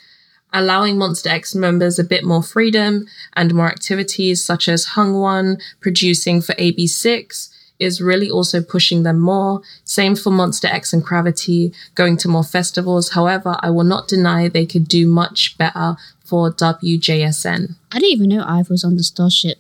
[0.57, 6.41] allowing MONSTA X members a bit more freedom and more activities, such as Hyungwon producing
[6.41, 9.61] for AB6, is really also pushing them more.
[9.85, 13.11] Same for MONSTA X and CRAVITY, going to more festivals.
[13.11, 17.77] However, I will not deny they could do much better for WJSN.
[17.93, 19.59] I didn't even know IVE was on the Starship.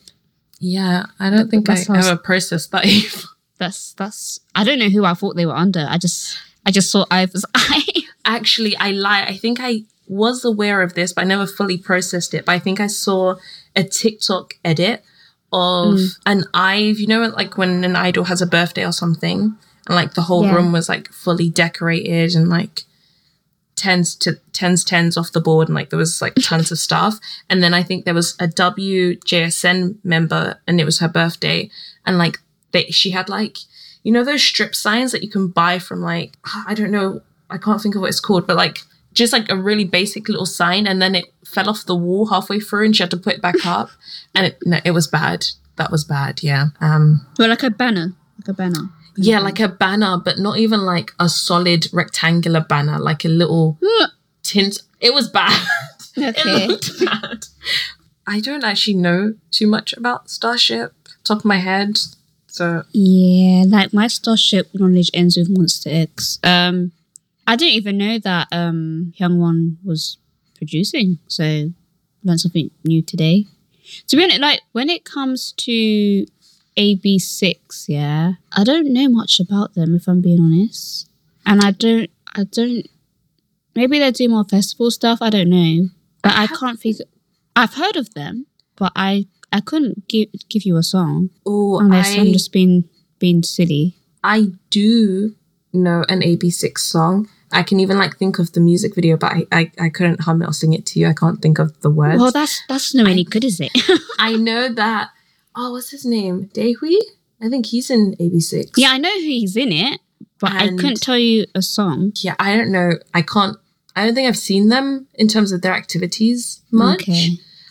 [0.60, 2.84] Yeah, I don't think I ever processed that.
[2.86, 3.28] either.
[3.58, 5.86] That's that's I don't know who I thought they were under.
[5.88, 7.82] I just I just saw IVE as I.
[8.24, 9.24] Actually, I lie.
[9.24, 12.46] I think I was aware of this, but I never fully processed it.
[12.46, 13.36] But I think I saw
[13.76, 15.04] a TikTok edit
[15.54, 16.18] of mm.
[16.26, 20.14] an IVE, you know, like when an idol has a birthday or something, and like
[20.14, 20.54] the whole Yeah.
[20.54, 22.82] room was like fully decorated and like
[23.76, 27.18] tens to tens tens off the board and like there was like tons of stuff.
[27.50, 31.70] And then i think there was a wjsn member and it was her birthday.
[32.06, 32.38] And like
[32.72, 33.58] they she had like
[34.02, 36.36] you know those strip signs that you can buy from like
[36.66, 38.78] i don't know i can't think of what it's called but like
[39.14, 42.60] just like a really basic little sign and then it fell off the wall halfway
[42.60, 43.90] through and she had to put it back up
[44.34, 45.46] and it no, it was bad
[45.76, 48.90] that was bad yeah um well, like a banner, like a banner.
[49.16, 53.78] yeah, like a banner, but not even like a solid rectangular banner, like a little
[54.42, 54.82] tint.
[55.00, 55.60] It was bad.
[56.16, 56.32] Okay.
[56.64, 57.46] it looked bad.
[58.24, 60.92] I don't actually know too much about Starship,
[61.24, 61.98] top of my head.
[62.46, 66.38] So Yeah, like my Starship knowledge ends with MONSTA X.
[66.44, 66.92] Um,
[67.46, 70.18] I didn't even know that um Hyungwon was
[70.56, 71.70] producing, so
[72.22, 73.46] learned something new today.
[74.08, 76.26] To be honest, like when it comes to
[76.76, 81.08] AB6IX, yeah, I don't know much about them if I'm being honest,
[81.46, 82.86] and I don't, I don't.
[83.74, 85.18] Maybe they do more festival stuff.
[85.20, 85.88] I don't know,
[86.22, 87.06] but I can't figure.
[87.56, 92.16] I've heard of them, but I I couldn't give give you a song oh, unless
[92.16, 93.94] I'm just being being silly.
[94.22, 95.36] I do
[95.72, 97.28] know an AB6IX song.
[97.54, 100.42] I can even like think of the music video, but I, I, I couldn't hum
[100.42, 101.08] it or sing it to you.
[101.08, 102.20] I can't think of the words.
[102.20, 103.70] Well, that's that's no any good, is it?
[104.18, 105.10] I know that.
[105.56, 106.50] Oh, what's his name?
[106.52, 106.98] Daehwi?
[107.40, 108.72] I think he's in AB6IX.
[108.76, 110.00] yeah, I know who he's in it,
[110.40, 112.12] but I couldn't tell you a song.
[112.16, 112.92] yeah, I don't know.
[113.12, 113.56] I can't.
[113.96, 117.02] I don't think I've seen them in terms of their activities much.
[117.02, 117.28] Okay.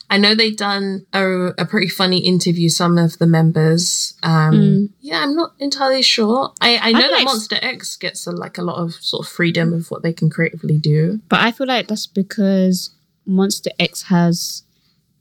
[0.09, 2.69] I know they've done a, a pretty funny interview.
[2.69, 4.13] Some of the members.
[4.23, 4.89] Um, Mm.
[5.01, 6.53] Yeah, I'm not entirely sure.
[6.61, 9.25] I, I know feel that like- MONSTA X gets a, like a lot of sort
[9.25, 11.19] of freedom of what they can creatively do.
[11.29, 12.91] But I feel like that's because
[13.27, 14.63] MONSTA X has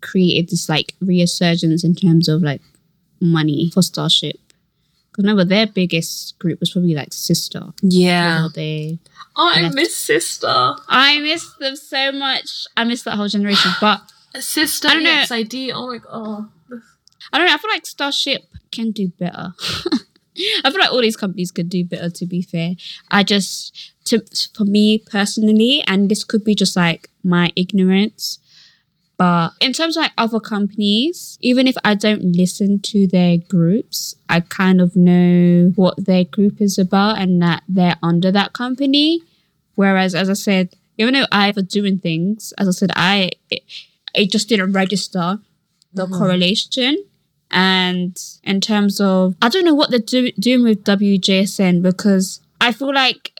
[0.03, 2.61] created this like resurgence in terms of like
[3.21, 4.37] money for Starship.
[5.11, 7.73] Because remember, their biggest group was probably like SISTAR.
[7.83, 8.49] Yeah.
[8.55, 8.99] They,
[9.37, 9.75] Oh, I left.
[9.75, 10.79] miss SISTAR.
[10.89, 12.67] I miss them so much.
[12.77, 13.71] I miss that whole generation.
[13.81, 14.01] But
[14.35, 15.25] SISTAR I don't know.
[15.29, 15.73] XID.
[15.75, 16.51] Oh my god.
[17.33, 17.55] I don't know.
[17.55, 19.55] I feel like Starship can do better.
[20.65, 22.11] I feel like all these companies could do better.
[22.11, 22.73] To be fair,
[23.11, 24.23] I just to
[24.57, 28.39] for me personally, and this could be just like my ignorance,
[29.19, 34.15] but in terms of like other companies, even if I don't listen to their groups,
[34.29, 39.21] I kind of know what their group is about and that they're under that company.
[39.75, 43.63] Whereas, as I said, even though I were doing things, as I said, I it,
[44.15, 45.39] it just didn't register
[45.93, 46.15] the mm-hmm.
[46.15, 47.05] correlation.
[47.51, 52.73] And in terms of, I don't know what they're do- doing with WJSN because I
[52.73, 53.33] feel like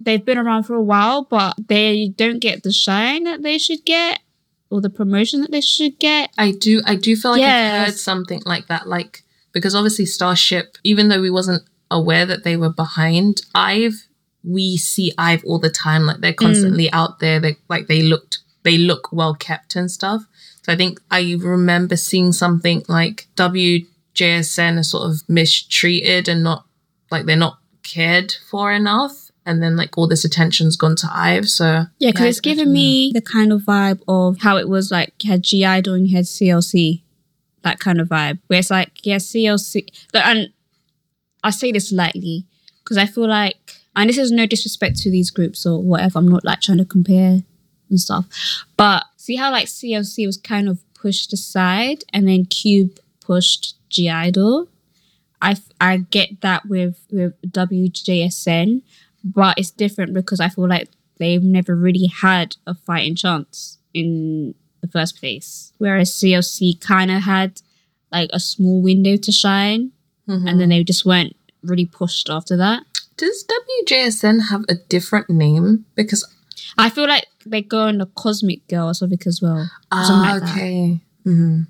[0.00, 3.84] they've been around for a while, but they don't get the shine that they should
[3.84, 4.20] get
[4.70, 6.30] or the promotion that they should get.
[6.38, 8.88] I do I do feel like I've heard something like that.
[8.88, 9.22] Like
[9.52, 14.06] because obviously Starship, even though we wasn't aware that they were behind, IVE
[14.44, 16.04] we see I've all the time.
[16.04, 16.36] Like they're mm.
[16.36, 17.40] constantly out there.
[17.40, 20.22] They like they looked they look well kept and stuff.
[20.62, 26.66] So I think I remember seeing something like WJSN are sort of mistreated and not
[27.10, 29.30] like they're not cared for enough.
[29.44, 31.48] And then like all this attention's gone to IVE.
[31.48, 34.92] So Yeah, because I it's given me the kind of vibe of how it was
[34.92, 37.02] like you had (G)I-DLE you had CLC,
[37.62, 38.38] that kind of vibe.
[38.46, 40.50] Where it's like, yeah, CLC, but- and
[41.42, 42.46] I say this lightly
[42.84, 46.20] because I feel like, and this is no disrespect to these groups or whatever.
[46.20, 47.40] I'm not like trying to compare
[47.92, 48.26] and stuff,
[48.76, 54.68] but see how like CLC was kind of pushed aside and then Cube pushed (G)I-DLE.
[55.40, 58.82] I I get that with with WJSN,
[59.22, 60.88] but it's different because I feel like
[61.18, 67.22] they've never really had a fighting chance in the first place, whereas CLC kind of
[67.22, 67.60] had
[68.10, 69.92] like a small window to shine,
[70.28, 70.46] mm-hmm.
[70.46, 72.82] and then they just weren't really pushed after that.
[73.16, 73.44] Does
[73.88, 75.84] WJSN have a different name?
[75.94, 76.24] Because
[76.78, 79.70] I feel like they go on the Cosmic Girl or something as well.
[79.90, 81.00] Ah, like okay.
[81.24, 81.62] hmm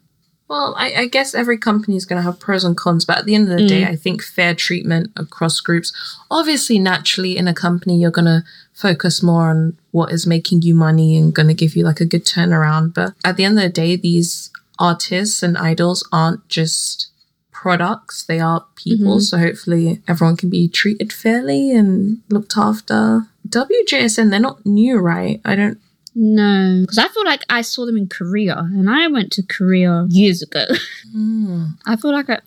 [0.49, 3.25] Well, I, I guess every company is going to have pros and cons, but at
[3.25, 3.89] the end of the day, Mm.
[3.89, 5.93] I think fair treatment across groups.
[6.31, 8.45] Obviously, naturally, in a company, you're going to
[8.75, 12.05] focus more on what is making you money and going to give you like a
[12.05, 12.93] good turnaround.
[12.95, 17.09] But at the end of the day, these artists and idols aren't just
[17.51, 19.17] products, they are people.
[19.19, 19.23] Mhm.
[19.23, 23.29] So hopefully, everyone can be treated fairly and looked after.
[23.53, 25.41] WJSN, they're not new, right?
[25.45, 25.79] I don't
[26.15, 30.07] No, because I feel like I saw them in Korea, and I went to Korea
[30.11, 30.65] years ago.
[31.13, 31.65] Hmm.
[31.85, 32.43] I feel like it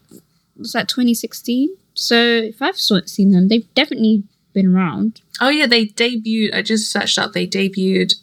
[0.58, 1.70] was that 2016.
[1.94, 5.22] So if I've seen them, they've definitely been around.
[5.40, 6.56] Oh yeah, they debuted.
[6.56, 7.34] I just searched up.
[7.34, 8.16] They debuted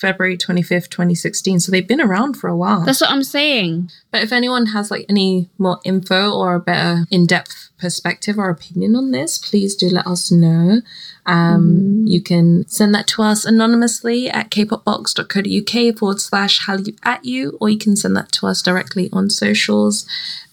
[0.00, 1.60] February twenty fifth, twenty sixteen.
[1.60, 2.84] So they've been around for a while.
[2.84, 3.90] That's what I'm saying.
[4.10, 8.50] but if anyone has like any more info or a better in depth perspective or
[8.50, 10.80] opinion on this, please do let us know.
[11.26, 17.56] Um, You can send that to us anonymously at kpopbox.co.uk forward slash Hallyu at U,
[17.60, 20.06] or you can send that to us directly on socials,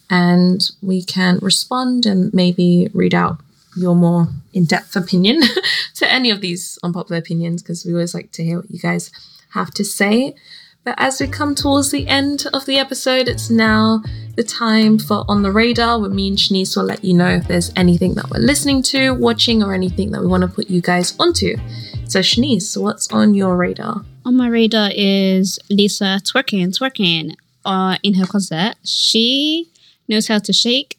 [0.09, 3.39] and we can respond and maybe read out
[3.75, 5.41] your more in-depth opinion
[5.95, 9.11] to any of these unpopular opinions because we always like to hear what you guys
[9.57, 10.35] have to say.
[10.83, 14.03] But as we come towards the end of the episode, it's now
[14.37, 17.47] the time for On the Radar, where me and Shanice will let you know if
[17.47, 20.79] there's anything that we're listening to, watching, or anything that we want to put you
[20.79, 21.57] guys onto.
[22.05, 24.05] So, Shanice, what's on your radar?
[24.23, 27.33] On my radar is Lisa twerking, twerking
[27.65, 28.75] uh, in her concert.
[28.85, 29.69] She
[30.07, 30.97] knows how to shake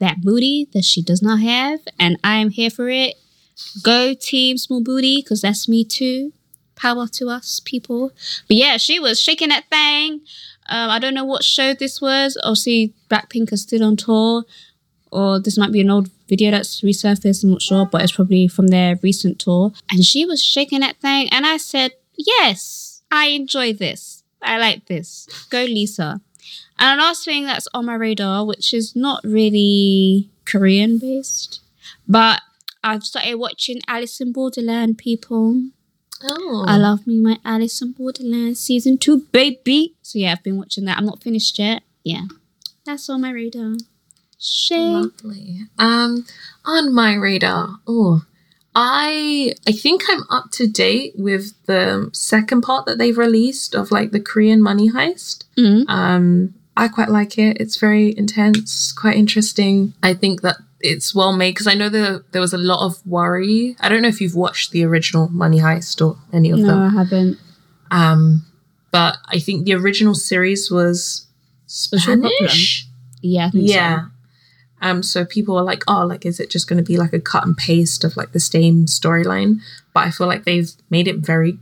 [0.00, 3.14] that booty that she does not have, and I am here for it.
[3.84, 6.32] Go team small booty, because that's me too.
[6.82, 8.10] Power to us, people.
[8.48, 10.22] But yeah, she was shaking that thing.
[10.68, 12.36] Um, I don't know what show this was.
[12.42, 14.44] Obviously, Blackpink are still on tour,
[15.12, 17.44] or this might be an old video that's resurfaced.
[17.44, 19.72] I'm not sure, but it's probably from their recent tour.
[19.90, 24.24] And she was shaking that thing, and I said, "Yes, I enjoy this.
[24.40, 25.28] I like this.
[25.50, 26.20] Go, Lisa."
[26.78, 31.60] And the last thing that's on my radar, which is not really Korean based,
[32.08, 32.40] but
[32.82, 34.98] I've started watching Alice in Borderland.
[34.98, 35.70] People,
[36.24, 39.94] Oh, I love me my Alice in Borderland season two, baby.
[40.02, 40.98] So yeah, I've been watching that.
[40.98, 41.82] I'm not finished yet.
[42.04, 42.24] Yeah,
[42.84, 43.76] that's on my radar.
[44.38, 45.02] Shame.
[45.02, 45.60] Lovely.
[45.78, 46.26] Um,
[46.64, 47.76] on my radar.
[47.86, 48.24] Oh,
[48.74, 53.90] I I think I'm up to date with the second part that they've released of
[53.90, 55.44] like the Korean money heist.
[55.58, 55.88] Mm.
[55.88, 57.58] Um, I quite like it.
[57.60, 59.92] It's very intense, quite interesting.
[60.02, 63.04] I think that it's well made because I know there there was a lot of
[63.06, 63.76] worry.
[63.80, 66.78] I don't know if you've watched the original Money Heist or any of No, them.
[66.78, 67.38] I haven't.
[67.90, 68.46] Um,
[68.90, 71.26] but I think the original series was?
[71.66, 72.86] Spanish.
[73.22, 73.74] Yeah, I think so.
[73.74, 74.06] Yeah.
[74.82, 77.20] Um, so people are like, oh, like, is it just going to be like a
[77.20, 79.60] cut and paste of like the same storyline?
[79.94, 81.58] But I feel like they've made it very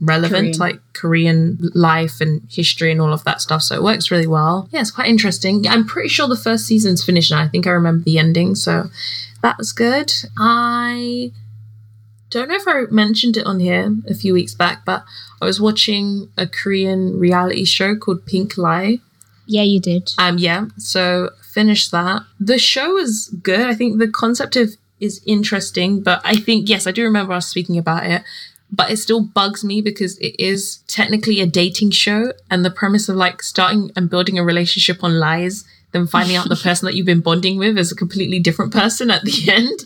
[0.00, 0.58] relevant, Korean.
[0.58, 3.62] like Korean life and history and all of that stuff.
[3.62, 4.68] So it works really well.
[4.72, 5.66] Yeah, it's quite interesting.
[5.68, 7.42] I'm pretty sure the first season's finished now.
[7.42, 8.54] I think I remember the ending.
[8.54, 8.90] So
[9.42, 10.12] that was good.
[10.38, 11.32] I
[12.30, 15.04] don't know if I mentioned it on here a few weeks back, but
[15.40, 19.00] I was watching a Korean reality show called Pink Lie.
[19.46, 20.12] Yeah, you did.
[20.16, 22.22] Um, yeah, so finished that.
[22.38, 23.66] The show is good.
[23.66, 27.48] I think the concept of is interesting, but I think yes, I do remember us
[27.48, 28.22] speaking about it.
[28.72, 33.08] But it still bugs me because it is technically a dating show, and the premise
[33.08, 36.94] of like starting and building a relationship on lies, then finding out the person that
[36.94, 39.80] you've been bonding with is a completely different person at the end.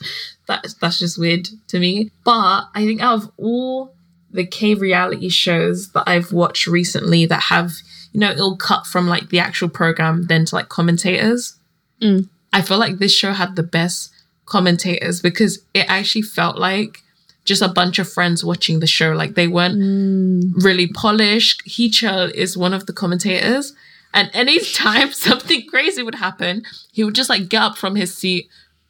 [0.47, 2.11] That that's just weird to me.
[2.25, 3.95] But I think out of all
[4.31, 7.73] the K reality shows that I've watched recently that have,
[8.13, 11.57] you know, it'll cut from like the actual program then to like commentators.
[12.03, 12.29] Mm.
[12.53, 14.11] I feel like this show had the best
[14.45, 16.99] commentators because it actually felt like
[17.45, 19.13] just a bunch of friends watching the show.
[19.13, 20.53] Like they weren't Mm.
[20.65, 21.63] really polished.
[21.67, 23.73] Heechul is one of the commentators.
[24.13, 28.49] And anytime something crazy would happen, he would just like get up from his seat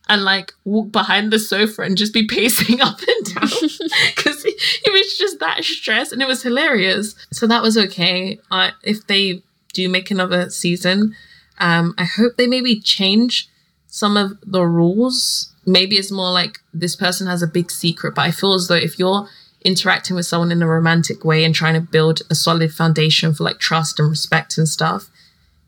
[0.08, 3.48] and like walk behind the sofa and just be pacing up and down
[4.14, 7.14] because he, he was just that stressed and it was hilarious.
[7.32, 8.38] So that was okay.
[8.50, 9.42] Uh, if they
[9.72, 11.16] do make another season,
[11.58, 13.48] um, I hope they maybe change
[13.94, 15.52] some of the rules.
[15.64, 18.74] Maybe it's more like this person has a big secret, but I feel as though
[18.74, 19.28] if you're
[19.64, 23.44] interacting with someone in a romantic way and trying to build a solid foundation for
[23.44, 25.10] like trust and respect and stuff,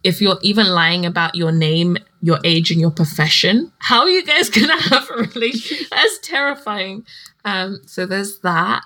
[0.02, 3.70] if you're even lying about your name your age and your profession.
[3.78, 5.88] How are you guys gonna have a relationship?
[5.90, 7.06] That's terrifying.
[7.44, 8.82] Um, so there's that.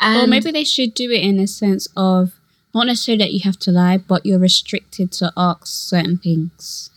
[0.00, 2.32] And or maybe they should do it in a sense of
[2.74, 6.90] not necessarily that you have to lie, but you're restricted to ask certain things.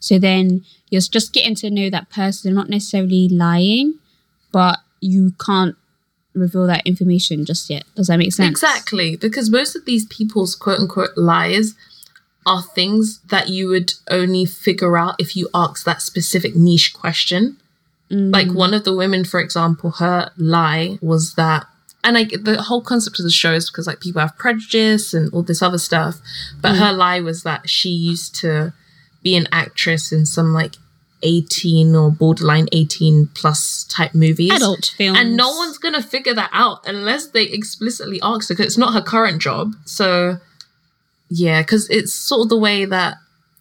[0.00, 3.94] So then you're just getting to know that person, not necessarily lying,
[4.52, 5.74] but you can't
[6.34, 7.84] reveal that information just yet.
[7.96, 8.50] Does that make sense?
[8.50, 11.74] Exactly, because most of these people's quote unquote lies
[12.44, 17.56] are things that you would only figure out if you ask that specific niche question.
[18.10, 18.30] Mm.
[18.30, 21.64] Like one of the women, for example, her lie was that,
[22.04, 25.32] and like the whole concept of the show is because like people have prejudice and
[25.32, 26.20] all this other stuff,
[26.60, 26.80] but mm.
[26.80, 28.74] her lie was that she used to
[29.22, 30.76] be an actress in some like
[31.22, 34.52] 18 or borderline 18 plus type movies.
[34.52, 35.18] Adult films.
[35.18, 39.02] And no one's gonna figure that out unless they explicitly ask because it's not her
[39.02, 39.74] current job.
[39.84, 40.38] So
[41.28, 43.16] yeah, because it's sort of the way that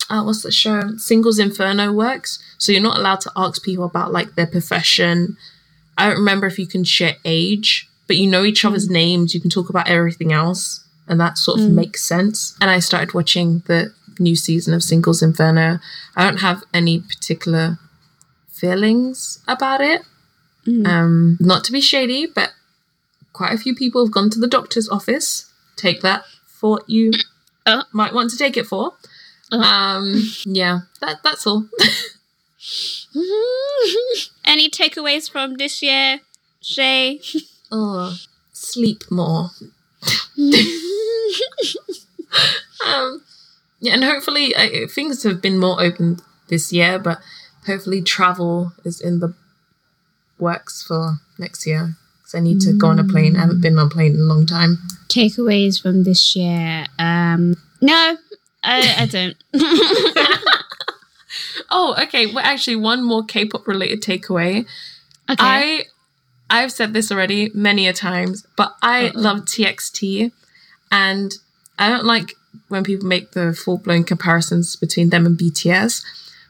[0.09, 0.97] uh, what's the show?
[0.97, 2.37] Singles Inferno works.
[2.57, 5.37] So you're not allowed to ask people about like their profession.
[5.97, 9.33] I don't remember if you can share age, but you know each other's names.
[9.33, 12.57] You can talk about everything else, and that sort of makes sense.
[12.59, 15.79] And I started watching the new season of Singles Inferno.
[16.15, 17.79] I don't have any particular
[18.49, 20.01] feelings about it.
[20.85, 22.53] Um, not to be shady, but
[23.33, 25.51] quite a few people have gone to the doctor's office.
[25.75, 27.11] Take that for what you
[27.65, 27.83] Uh.
[27.91, 28.93] might want to take it for.
[29.51, 31.67] Um, yeah, that that's all.
[34.45, 36.19] Any takeaways from this year,
[36.61, 37.19] Shai?
[37.71, 38.15] oh,
[38.53, 39.49] sleep more.
[42.85, 43.21] um,
[43.81, 47.19] yeah, and hopefully uh, things have been more open this year, but
[47.65, 49.33] hopefully travel is in the
[50.39, 51.95] works for next year.
[52.19, 53.35] Because I need to go on a plane.
[53.35, 54.77] I haven't been on a plane in a long time.
[55.09, 56.85] takeaways from this year?
[56.97, 58.17] Um, no,
[58.63, 59.35] I, I don't.
[61.71, 62.25] Oh, okay.
[62.27, 64.65] Well, actually, one more K-pop related takeaway.
[65.29, 65.35] Okay.
[65.39, 65.83] I
[66.49, 70.33] I've said this already many a times, but I love TXT,
[70.91, 71.31] and
[71.79, 72.33] I don't like
[72.67, 76.03] when people make the full blown comparisons between them and BTS.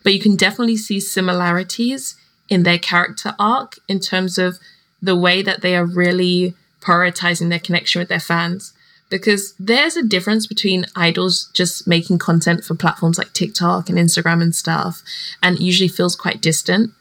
[0.04, 2.16] But you can definitely see similarities
[2.50, 4.60] in their character arc in terms of
[5.02, 8.74] the way that they are really prioritizing their connection with their fans.
[9.10, 14.42] Because there's a difference between idols just making content for platforms like TikTok and Instagram
[14.42, 15.02] and stuff,
[15.44, 16.92] and it usually feels quite distant.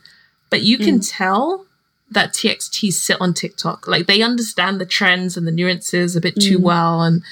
[0.51, 1.09] But you can mm.
[1.09, 1.66] tell
[2.11, 3.86] that TXT sit on TikTok.
[3.86, 6.62] Like they understand the trends and the nuances a bit too mm.
[6.62, 7.03] well.
[7.03, 7.22] And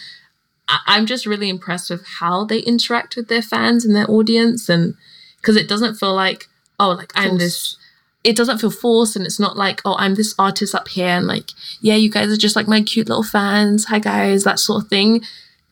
[0.69, 4.69] I'm just really impressed with how they interact with their fans and their audience.
[4.69, 4.95] And
[5.41, 6.47] because it doesn't feel like,
[6.79, 7.77] oh, like I'm this,
[8.25, 9.17] it doesn't feel forced.
[9.17, 11.09] And it's not like, oh, I'm this artist up here.
[11.17, 11.51] And like,
[11.81, 13.87] yeah, you guys are just like my cute little fans.
[13.87, 15.23] Hi, guys, that sort of thing.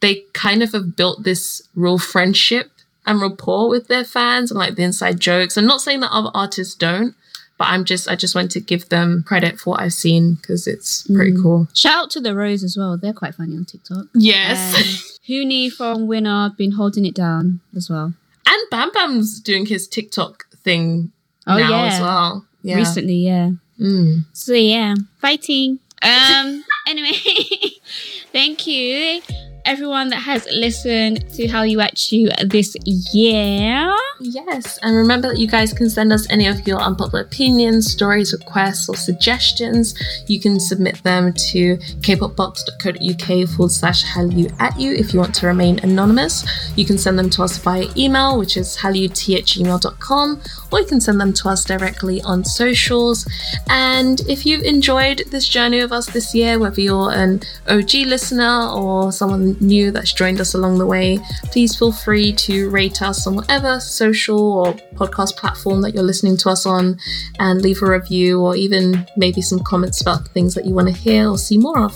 [0.01, 2.71] They kind of have built this real friendship
[3.07, 5.57] and rapport with their fans and like the inside jokes.
[5.57, 7.15] I'm not saying that other artists don't,
[7.59, 10.67] but I'm just I just want to give them credit for what I've seen because
[10.67, 11.69] it's pretty cool.
[11.75, 12.97] Shout out to the Rose as well.
[12.99, 14.07] They're quite funny on TikTok.
[14.15, 14.75] Yes.
[14.77, 14.83] Um,
[15.29, 18.15] Hoony from Winner been holding it down as well.
[18.47, 21.13] and Bam Bam's doing his TikTok thing
[21.47, 21.93] Oh, now yeah.
[21.95, 22.47] as well.
[22.63, 22.77] Yeah.
[22.77, 23.51] Recently, yeah.
[23.81, 24.25] Mm.
[24.33, 25.79] So yeah, fighting.
[26.03, 26.65] Um.
[26.87, 27.13] anyway,
[28.33, 29.21] thank you
[29.67, 33.93] everyone that has listened to Hallyu At U this year.
[34.21, 38.33] Yes, and remember that you guys can send us any of your unpopular opinions, stories,
[38.33, 39.95] requests, or suggestions.
[40.29, 45.47] You can submit them to kpopbox.co.uk forward slash hallyu at U if you want to
[45.47, 46.47] remain anonymous.
[46.77, 50.41] You can send them to us via email, which is hallut at gmail.com,
[50.73, 53.29] or you can send them to us directly on socials.
[53.69, 58.71] And if you've enjoyed this journey with us this year, whether you're an OG listener
[58.73, 63.27] or someone new that's joined us along the way, please feel free to rate us
[63.27, 66.99] on whatever social or podcast platform that you're listening to us on
[67.39, 70.95] and leave a review or even maybe some comments about things that you want to
[70.95, 71.95] hear or see more of.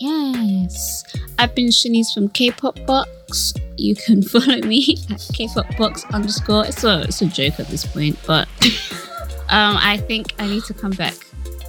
[0.00, 1.04] Yes.
[1.38, 3.52] I've been Shanice from K-pop Box.
[3.76, 6.66] You can follow me at K-pop Box underscore.
[6.66, 8.48] It's a it's a joke at this point, but
[9.48, 11.14] um, I think I need to come back.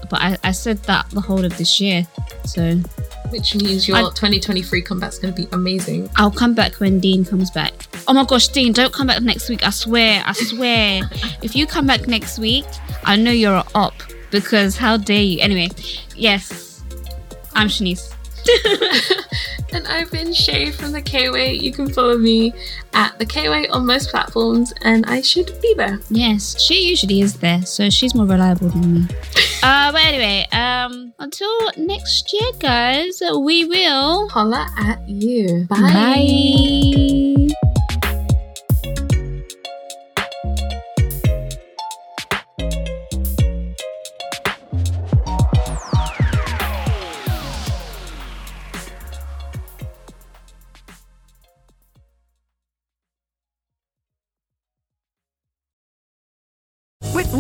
[0.09, 2.07] But I, I said that the whole of this year,
[2.45, 2.81] so
[3.29, 6.09] Which means your I- 2023 comeback's going to be amazing.
[6.15, 7.73] I'll come back when Dean comes back.
[8.07, 9.65] Oh my gosh, Dean, don't come back next week.
[9.65, 11.01] I swear, I swear.
[11.41, 12.65] if you come back next week,
[13.03, 13.93] I know you're a op
[14.31, 15.39] because how dare you?
[15.41, 15.69] Anyway,
[16.15, 16.83] yes,
[17.53, 18.13] I'm Shanice.
[19.71, 21.53] And I've been Shai from the K-Way.
[21.53, 22.53] You can follow me
[22.93, 25.99] at the K-Way on most platforms and I should be there.
[26.09, 29.07] Yes, she usually is there, so she's more reliable than me.
[29.63, 34.29] uh, but anyway, um, until next year, guys, we will.
[34.29, 35.65] Holla at you.
[35.69, 37.49] Bye.